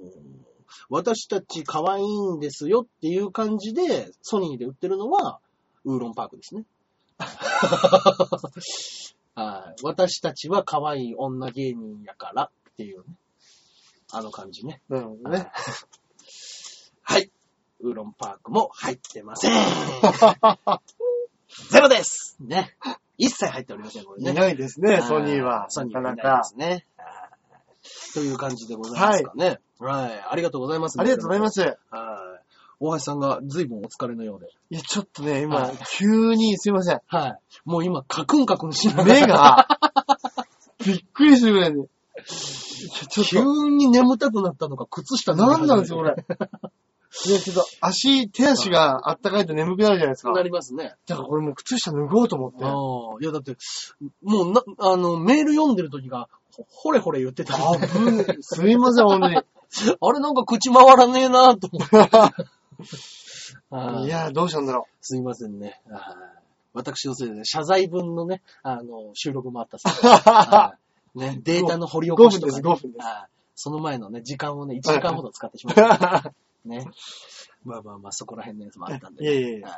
[0.89, 5.39] 私たち可愛いんですよっていう感じで、ソニーで売ってるのは、
[5.83, 6.63] ウーロンパークですね。
[9.35, 13.03] はい私たちは可愛い女芸人やからっていうね。
[14.12, 14.82] あの感じね。
[14.89, 15.51] なるほどね。
[17.03, 17.32] はい。
[17.82, 19.53] ウーロンパークも入ってません。
[21.72, 22.76] ゼロですね。
[23.18, 24.32] 一切入っておりません、これね。
[24.32, 25.70] いないですね、はいソニーは。
[25.70, 26.84] ソニーなかなかはいないで。
[26.84, 26.86] すね。
[26.97, 27.10] はい
[28.14, 29.60] という感じでございますかね。
[29.80, 30.24] はい。
[30.32, 30.99] ありがとうございます。
[30.99, 31.62] ありがとうございます。
[31.62, 31.78] はい。
[32.82, 34.47] 大橋さんが随分お疲れのようで。
[34.70, 36.99] いや、ちょっとね、今はい、急にすいません。
[37.07, 37.39] はい。
[37.66, 39.05] もう今、カクンカクンしながら。
[39.05, 39.68] 目が、
[40.86, 41.88] びっくりするぐらいに。
[43.25, 46.15] 急に眠たくなったのか、靴下と、なんなんですよ、これ。
[46.15, 46.25] れ。
[47.25, 50.32] いや、ちょっと、足、手足があったかいと眠くなるじゃないですか。
[50.32, 50.95] なりますね。
[51.07, 52.63] だからこれもう靴下脱ごうと思って。
[52.63, 52.71] ああ。
[53.19, 53.57] いや、だって、
[54.21, 57.88] もうな、あの、メール読んでる時が、ほほれほれ言ってたんで。
[57.88, 59.38] あぶねすいません、本当に。
[60.01, 61.97] あれなんか口回らねえなと思って。
[63.71, 65.82] はいいや、どうしたんだろすいませんね。
[65.89, 66.39] はい
[66.73, 72.62] 私のせいで、ね、謝罪文のね、あの、収録もあったそうではいね、データの掘り起こしとか、ね。
[72.62, 76.34] 5分です5分ですはいその前のね、時間をね、1時間ほど使ってしまった。
[76.64, 76.86] ね。
[77.66, 79.30] まあまあまあ、そこら辺のやつもあったんで、う。
[79.30, 79.68] いやいやいや。
[79.68, 79.78] はい。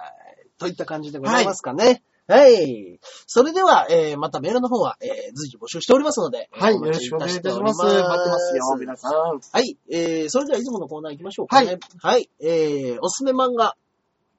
[0.60, 2.04] といった感じでございますかね。
[2.28, 3.00] はい。
[3.26, 7.84] それでは、えー、またメールの方は、えー、随時募集しておりますので、はい、およろしくお願いいたします。
[7.84, 9.12] 待待ってますよ、皆さん。
[9.12, 9.78] はい。
[9.90, 11.80] えー、それではいつものコーナー行きましょうかね。
[11.98, 12.30] はい。
[12.40, 13.76] えー、おすすめ漫画、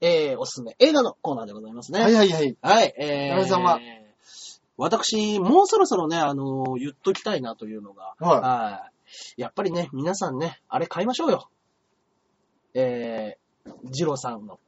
[0.00, 2.00] えー、おすすめ映画のコーナーでございますね。
[2.00, 2.56] はいはいはい。
[2.62, 2.94] はい。
[2.96, 3.80] えー、皆様
[4.76, 8.90] 私、もうそろそろね、あのー言っときたいなというのが、はいは
[9.36, 9.40] い。
[9.40, 11.48] やっぱりね、皆さんね、あれ買いましょうよ。
[12.74, 14.58] えー、ジローさんの。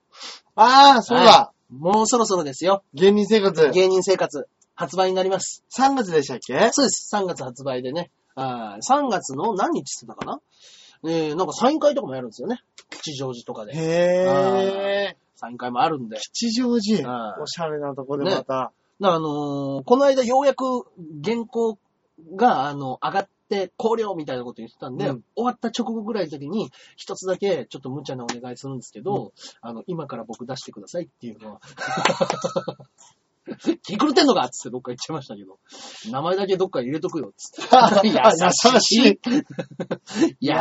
[0.56, 1.52] ああ、そうだは。
[1.70, 2.84] もうそろそろですよ。
[2.92, 3.70] 芸人生活。
[3.70, 5.64] 芸人生活、発売になります。
[5.76, 6.70] 3月でしたっけ？
[6.72, 7.10] そうです。
[7.14, 8.10] 3月発売でね。
[8.36, 10.40] あー3月の何日ってたかな？
[11.06, 12.60] えー、なんかサイン会とかもやるんですよね。
[12.90, 13.72] 吉祥寺とかで。
[13.74, 15.16] へー。
[15.36, 16.18] サイン会もあるんで。
[16.32, 17.08] 吉祥寺？
[17.10, 17.36] は。
[17.38, 18.72] いおしゃれなとこでまた。
[19.00, 20.84] なあのーこの間ようやく
[21.24, 21.78] 原稿
[22.36, 31.60] が、あの、上がって、考慮みたいなこと言ってたんで、うん終わった直後ぐらいの時に、一つだけちょっと無茶なお願いするんですけど、あの、今から僕出してくださいっていうのは、
[33.82, 35.58] 気狂ってんのかっつってどっか行っちゃいましたけど、
[36.10, 37.64] 名前だけどっか入れとくよっつっ
[38.00, 38.08] て。
[38.08, 38.30] 優し
[38.70, 38.72] い。
[38.72, 39.20] 優しい。
[40.40, 40.56] 優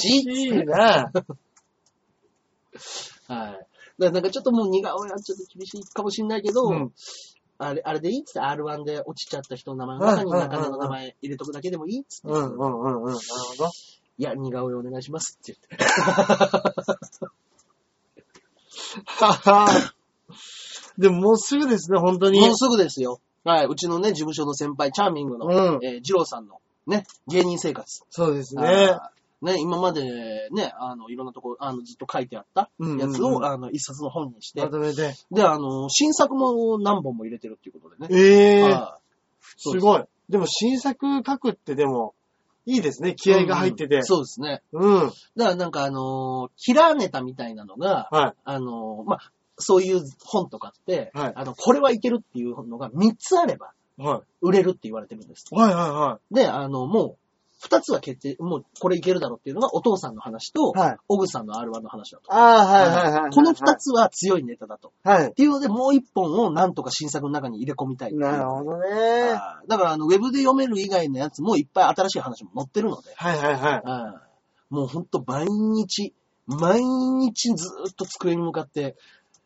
[0.00, 1.12] しいな。
[3.28, 3.52] はい。
[3.52, 3.66] だか
[3.98, 6.94] らなんかちょっともう似顔絵はちょっと厳しいかもしんないけど、うん
[7.62, 12.28] あれ、あれでいいっつって R1 で落ちちゃった人の名前の中に中根の名前入れとくだけでもいいっつって。
[12.28, 13.12] うんうんうんうん。
[13.12, 13.18] なる
[13.56, 13.70] ほど。
[14.18, 15.84] いや、似顔絵お願いしますって言って。
[19.06, 19.92] はは
[20.98, 22.40] でももうすぐですね、本当に。
[22.40, 23.20] もうすぐですよ。
[23.44, 23.66] はい。
[23.66, 25.84] うちのね、事務所の先輩、チャーミングの、うん。
[25.84, 28.04] えー、ジローさんの、ね、芸人生活。
[28.10, 28.98] そうですね。
[29.42, 35.14] ね、今までね、あの、いろんなとこ、あの、ずっと書いてあったうんうんうんやつを、あの、一冊の本にしてま、とめて。
[35.30, 38.20] で、あの、新作も何本も入れてるっていうことでね。
[38.20, 39.02] ええはい
[39.56, 40.04] すごい。
[40.28, 42.14] でも新作書くってでも、
[42.64, 43.14] いいですね。
[43.14, 44.02] 気合が入ってて。
[44.02, 44.62] そうですね。
[44.72, 45.10] うん。
[45.36, 48.32] だからなんかあのーキラーネタみたいなのが、はい。
[48.44, 55.44] あのーまあ、そういう本とかって、はいあの、これはいけるっていうのが3つあればは売れるって言われてるんです。
[55.50, 55.54] い。
[55.56, 57.16] はいはいはで、あの、もう、
[57.62, 60.78] 2つは決定、もうこれいけるだろうっていうのがお父さんの話と、い。
[60.78, 60.96] はい。
[61.08, 62.32] オグさんの R1 の話だと。
[62.32, 63.30] ああ、はいはいはい。
[63.30, 63.76] この2。
[63.76, 64.92] つは強いネタだと。
[65.04, 65.30] はいっ。
[65.32, 68.88] ていうので、もう1本をなんとか新作の中に入れ込みたいっていうなるほどね。
[69.32, 74.20] あーだから、あの、ウェブで読める以外のやつもいっぱい新しい話も載ってるので、はいはいは
[74.70, 74.74] い。
[74.74, 76.14] もうほんと毎日、
[76.46, 78.96] 毎日ずーっと机に向かって、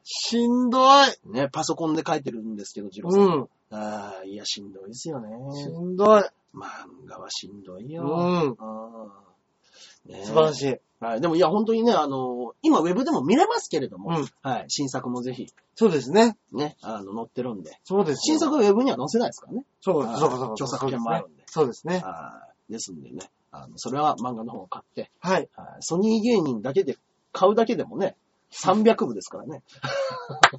[0.04, 1.32] しんどい。
[1.32, 3.22] ね、パソコンで書いてるんですけど、ジローさん。
[3.22, 3.48] うん。
[3.70, 5.28] ああ、いや、しんどいですよね。
[5.56, 6.22] しんどい。
[6.56, 8.04] 漫画はしんどいよ。
[8.04, 10.10] うん。
[10.10, 10.76] ね素晴らしい。
[10.98, 11.20] はい。
[11.20, 14.64] でも、いや、本当にね、あの、今、ウェブでも見れますけれども、うんはい。
[14.68, 16.38] 新作もぜひ、そうですね。
[16.52, 17.78] ね、あの、載ってるんで。
[17.84, 18.20] そうです。
[18.22, 19.64] 新作はウェブには載せないですからね。
[19.82, 20.52] そうあーそうそうそう。
[20.52, 21.42] 著作権もあるんで。
[21.46, 22.02] そうですね。
[22.04, 25.48] あーですんでね、あの、それは漫画の方を買って、はい。
[25.54, 26.96] はいソニー芸人だけで、
[27.32, 28.16] 買うだけでもね、
[28.52, 29.62] 300部ですからね。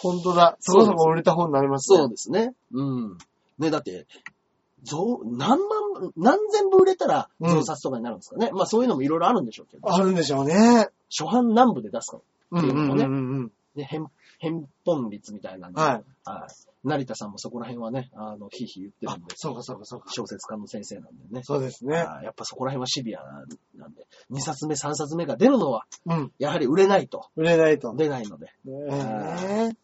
[0.00, 0.56] 本当だ。
[0.60, 1.98] そこそこ売れた本になりますね。
[1.98, 2.54] そうですね。
[2.72, 3.18] うん。
[3.58, 4.06] ね、だって、
[4.82, 5.58] 増、何万、
[6.16, 8.50] 何千部売れたらうん増刷とかになるんですかね。
[8.52, 9.92] まあそういうのもいろいろあるんでしょうけど。
[9.92, 10.88] あるんでしょうね。
[11.10, 12.20] 初版何部で出すか。
[12.50, 13.04] うんうんうんう
[13.44, 13.52] ん。
[13.76, 14.00] で、返、
[14.40, 15.80] 返本率みたいなんで。
[15.80, 16.04] はい。
[16.24, 16.72] はい。
[16.84, 20.06] 成田さんもそこら辺はね、あの、ひいひい言ってるあんで、、そうかそうかそうか。
[20.10, 21.42] 小説家の先生なんでね。
[21.44, 21.96] そうですね。
[21.96, 23.22] やっぱそこら辺はシビア
[23.76, 26.32] なんで、2冊目、3冊目が出るのは、うん。
[26.38, 27.28] やはり売れないと。
[27.36, 27.94] 売れないと。
[27.94, 28.52] 出ないので。
[28.64, 29.76] ね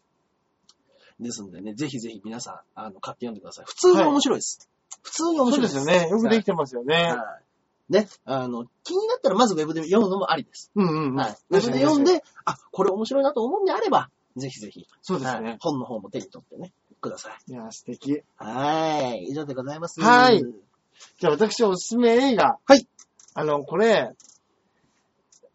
[1.19, 3.65] ですんでね、ぜひぜひ皆さん、あの、買って読んでください。
[3.65, 4.69] 普通に面白いです。
[5.01, 6.09] 普通に面そう白いですよね。
[6.09, 6.95] よくできてますよね。
[6.95, 7.39] は
[7.89, 7.93] い。
[7.93, 10.71] ね、あの、気になったらまずウェブで読むのもありです。
[10.75, 11.15] うんうんうん。
[11.15, 11.37] はい。
[11.49, 15.57] ウェブで読んで、あ、これ面白いなと思うんであれば、ぜひぜひ、はいそうですね。
[15.59, 16.71] 本の方も手に取ってね、
[17.01, 17.51] ください。
[17.51, 18.21] いや、素敵。
[18.37, 19.23] はい。
[19.23, 20.01] 以上でございます。
[20.01, 20.43] はい
[21.17, 22.57] じゃあ私おすすめ映画。
[22.65, 22.85] はい。
[23.33, 24.11] あの、これ、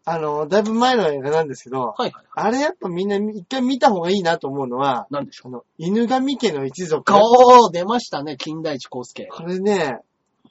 [0.07, 2.25] あの、だいぶ前の映画なんですけど、はいはい。
[2.35, 7.11] あれやっぱみんな一回見た方がいいなと思うのは、なんでしょあの、犬神家の一族。
[7.11, 7.15] う。
[7.15, 9.27] おー、出ましたね、金田一耕介。
[9.31, 9.99] これね、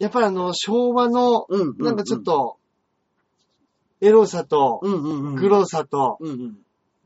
[0.01, 1.85] やっぱりあの、昭和の、うんうん、うん。
[1.85, 2.57] なんかちょっ、と、
[4.01, 5.35] エロさと、うんうんうん。
[5.37, 6.57] グロさと、うん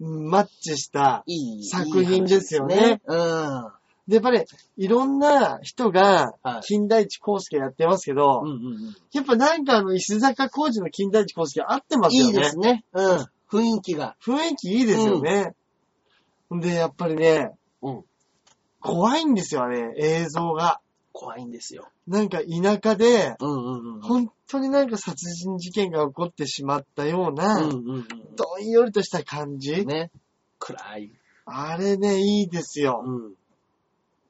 [0.00, 0.30] うん。
[0.30, 1.64] マッチした、いい。
[1.64, 3.77] 作品ですよねいい話ですうん。
[4.08, 4.42] で、やっぱり、
[4.78, 8.96] いろんな人がはい、金田一耕介やってますけど、うんうんうん。
[9.12, 12.28] やっぱなんかあの、石坂浩二の金田一耕介合ってますよね。
[12.30, 12.84] いいですね。
[12.92, 13.26] うん。
[13.50, 14.16] 雰囲気が。
[14.24, 15.54] 雰囲気いいですよね。
[16.50, 17.50] で、やっぱりね、
[17.82, 18.04] うん。
[18.80, 20.80] 怖いんですよ、あれ、映像が。
[21.12, 21.88] 怖いんですよ。
[22.06, 24.00] なんか田舎で、うんうんうん。
[24.00, 28.06] 本当になんか殺人事件が起こってしまったような、うんうんうん。
[28.36, 29.84] どんよりとした感じ。
[29.84, 30.10] ね。
[30.58, 31.12] 暗い。
[31.44, 33.02] あれね、いいですよ。
[33.04, 33.34] うん。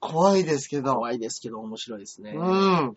[0.01, 0.95] 怖いですけど。
[0.95, 2.33] 怖いですけど面白いですね。
[2.37, 2.97] うん。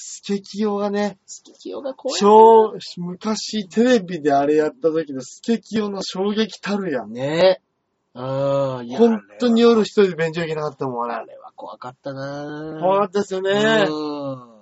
[0.00, 2.20] スケキヨがね、スケキヨが怖い。
[2.20, 7.12] 超、昔テレビであれやった時のスケキヨの衝撃たるやん。
[7.12, 7.60] ね。
[8.14, 8.86] うん。
[8.86, 11.32] いや本当に夜あ一人で勉強行けなかったもん、ああれ。
[11.32, 13.86] れは怖かったな怖かったですよね。
[13.88, 14.58] うん。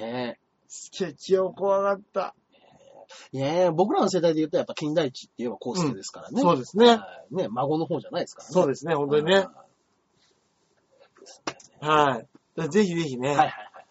[0.00, 0.38] ね
[0.68, 2.34] スケキヨ怖かった。
[3.32, 3.38] え。
[3.38, 6.40] ねえ、僕らの世代で言うとやっぱ金田一って言えばコースケですからね。
[6.40, 6.86] そうですね。
[6.86, 8.52] はいね、孫の方じゃないですからね。
[8.52, 9.46] そうですね、本当にね。
[11.80, 12.22] は
[12.56, 12.68] い。
[12.70, 13.86] ぜひぜひね、はいはいはい。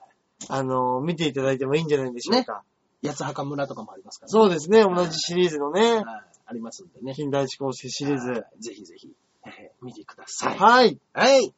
[0.49, 2.63] あの、見ていただいてもいいんじゃないでしょうか。
[3.05, 4.32] 八つ墓村とかもありますからね。
[4.32, 6.05] そうですね、同じシリーズのね、はい
[6.45, 7.13] ありますんでね。
[7.15, 8.32] 近代一公式シリーズ。
[8.32, 9.09] はいぜひぜひ、
[9.45, 10.57] えー見てください。
[10.57, 10.99] はい。
[11.13, 11.53] はい。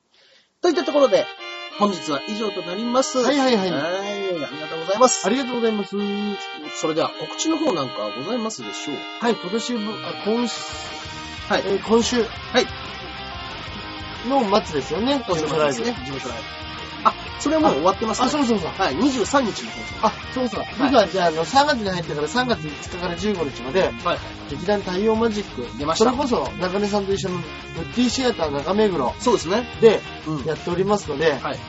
[0.62, 1.26] といったところで、
[1.78, 3.18] 本日は以上となります。
[3.18, 3.82] はいはいはいはい。
[3.82, 5.26] ありがとうございます。
[5.28, 5.96] ありがとうございます。
[6.80, 8.96] それでは告知の方なんかはございますでしょう？
[9.20, 10.56] はい、今年ぶ、あ今週、
[11.50, 11.64] はい。
[11.66, 12.68] えー今週はい。
[14.30, 15.98] の末ですよね、今週事務所ライブですね。
[16.06, 16.44] 事務所ライブ。
[17.06, 18.28] あ、それはもう終わってますね。
[18.28, 18.70] あ、そうそうそう。
[18.70, 18.96] はい。
[18.96, 20.08] 23日の放送。
[20.08, 20.64] あ、そうそう。
[20.80, 24.20] 僕はじゃあ、あの、3月に入ってから3月5日から15日まで、はい。
[24.50, 25.78] 劇団太陽マジック。
[25.78, 27.44] 出ましたそれこそ、中根さんと一緒の、ブ
[27.82, 29.68] ッディシアター中目黒そうですね。
[29.82, 30.46] でうん。
[30.46, 31.60] やっておりますので、はい。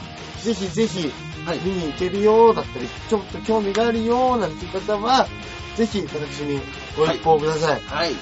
[0.42, 1.12] ぜひぜひ、
[1.44, 1.58] はい。
[1.58, 5.28] 見に行けるよだったり、ちょっと興味があるよなんていう方は、
[5.76, 6.60] ぜひ私に
[6.96, 7.82] ご一報ください。
[7.82, 8.12] はい。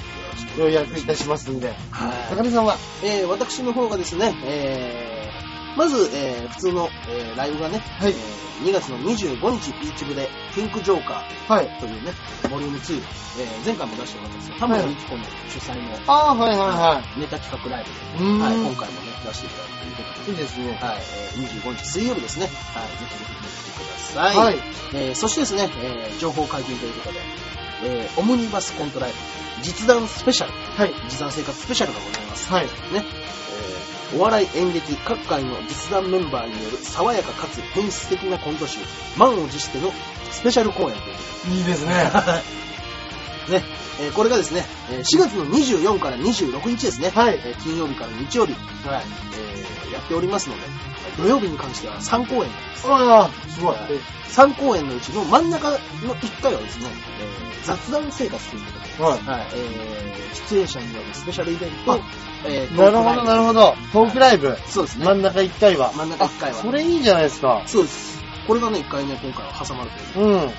[0.58, 1.74] 予約いたしますんで。
[1.90, 2.30] はい。
[2.30, 11.66] 中根さんは、えー、私の方がですね、えー、まず、えー、普通の、えー、ライブがね、はいえー2月の25日ビーチ部で、ピンクジョーカはい。
[11.66, 12.12] ーというね、
[12.48, 13.02] ボリューム2、
[13.40, 18.24] えー、前回も出してもらったんですけど、田村美紀子の主催の、ああ、はいはいはネタ企画ライブ。
[18.38, 20.78] で、はい、今回もね、出していただくということで、いいですね。
[20.80, 24.36] はい、えー、25日水曜日ですね、はい、ぜひぜひ見てください。
[24.36, 24.58] はい。
[24.94, 27.18] えーそしてですね、えー情報解禁ということで、
[27.82, 29.16] えーオムニバスコントライブ、
[29.64, 30.94] 実弾スペシャル、はい。
[31.10, 32.52] 実弾生活スペシャルがございます。
[32.52, 32.66] はい。
[32.66, 33.04] ね、えー
[34.16, 38.78] お笑い演劇各界の実弾メンバーによる爽やかかつ変質的なコント集、
[39.18, 39.90] 満を持しての
[40.30, 41.00] スペシャル公演というこ
[41.50, 41.92] いいですね。
[43.50, 43.62] ね、
[44.00, 47.34] えーこれがですね、えー4月の24から26日ですね、はい。
[47.44, 48.52] えー金曜日から日曜日、
[48.86, 49.02] はい
[49.38, 50.62] えーやっておりますので、
[51.18, 52.86] 土曜日に関しては3公演です。
[52.88, 53.76] ああ、すごい。
[54.30, 56.86] 3公演のうちの真ん中の1回はですね、
[57.20, 59.38] えー雑談生活ということで、はい。
[59.40, 61.98] はいえー出演者によるスペシャルイベントあ、
[62.46, 63.74] えーなるほど、なるほど。
[63.92, 64.56] トークライブ。
[64.66, 65.04] そうですね。
[65.04, 65.92] 真ん中1回は。
[65.92, 67.62] 真ん中1回はあそれいいじゃないですか。
[67.66, 68.22] そうです。
[68.46, 70.26] これがね、1回ね、今回は挟まるという。
[70.26, 70.36] うん。
[70.38, 70.50] はい。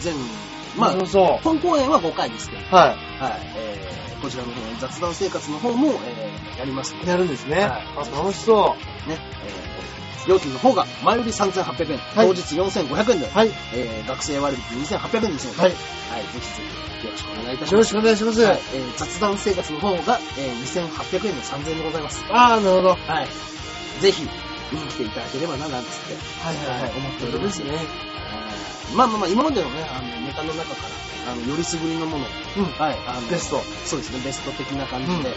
[0.00, 0.14] 全、
[0.76, 2.74] まあ、そうそ本公演は5回ですけど、う。
[2.74, 2.96] ははい。
[3.56, 7.04] えー、こちらの方、雑談生活の方も、えー、やりますのい。
[7.04, 7.60] で、やるんですね。
[7.60, 9.08] はいあ、楽しそう。
[9.08, 13.50] ね、えー、料金の方が、前売り3800円、はい当日4500円で、はい。
[13.74, 15.70] えー、学生割引2800円ですので、はい。
[15.70, 16.46] はい、ぜひぜ
[17.00, 17.94] ひ、よろしくお願いいたしよろします。
[17.94, 18.42] くお願いします。
[18.42, 22.24] はい、えー、雑談生活の方が、えー、2800円の3000円でございます。
[22.30, 22.88] ああ、なるほど。
[22.90, 23.28] ははい。
[24.00, 24.26] ぜひ、
[24.72, 26.92] 見に来ていただければな、なんつって、いはいはい。
[26.96, 27.70] 思っておりますね。
[27.70, 28.14] はい
[28.96, 30.82] まあまあまあ、今までのね、あの、ネタの中か
[31.26, 32.28] ら、あの、よりすぐりのものを、
[32.58, 32.64] うん。
[32.78, 33.60] はい、あの、ベスト。
[33.84, 35.34] そうですね、ベスト的な感じで、うんはい、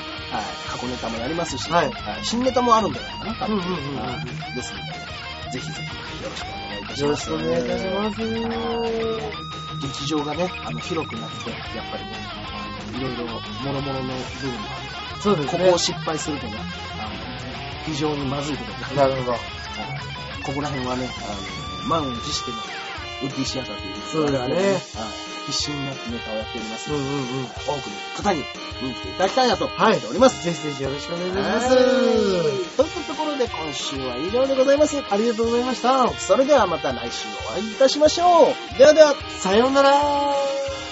[0.69, 1.91] 過去ネタもやりますし、はい
[2.23, 3.57] 新ネタもあるんじゃないかな、多分。
[3.57, 4.93] うんうんうんですので、
[5.53, 7.29] ぜひぜひよろしくお願いいたしよろします。
[7.29, 8.21] くお願いいたします。
[9.81, 15.21] 劇場がね、あの、広くなって、やっぱりね、あのいろいろ、もろもろの部分もある。
[15.21, 15.77] そうですねここを。
[15.77, 16.53] 失敗するとね、
[16.99, 17.09] あの、
[17.85, 18.95] 非常にまずいことになる。
[19.11, 19.31] なるほど。
[19.31, 19.41] はい
[20.47, 21.09] ここら辺はね、
[21.83, 22.57] あの、満を持しての
[23.21, 27.45] ウッディシアターという、そうだねはい必死になってネタをやっておりますうんうんうん。
[27.45, 28.43] 多くの方に
[28.81, 30.43] 見に来ていただきたいなと思はいっております。
[30.43, 31.67] ぜひぜひよろしくお願いいたしはいます。
[32.75, 35.01] というところで今週は以上でございます。
[35.09, 36.09] ありがとうございました。
[36.19, 38.77] それではまた来週お会いいたしましょう。
[38.77, 39.15] ではでは。
[39.39, 40.86] さようなら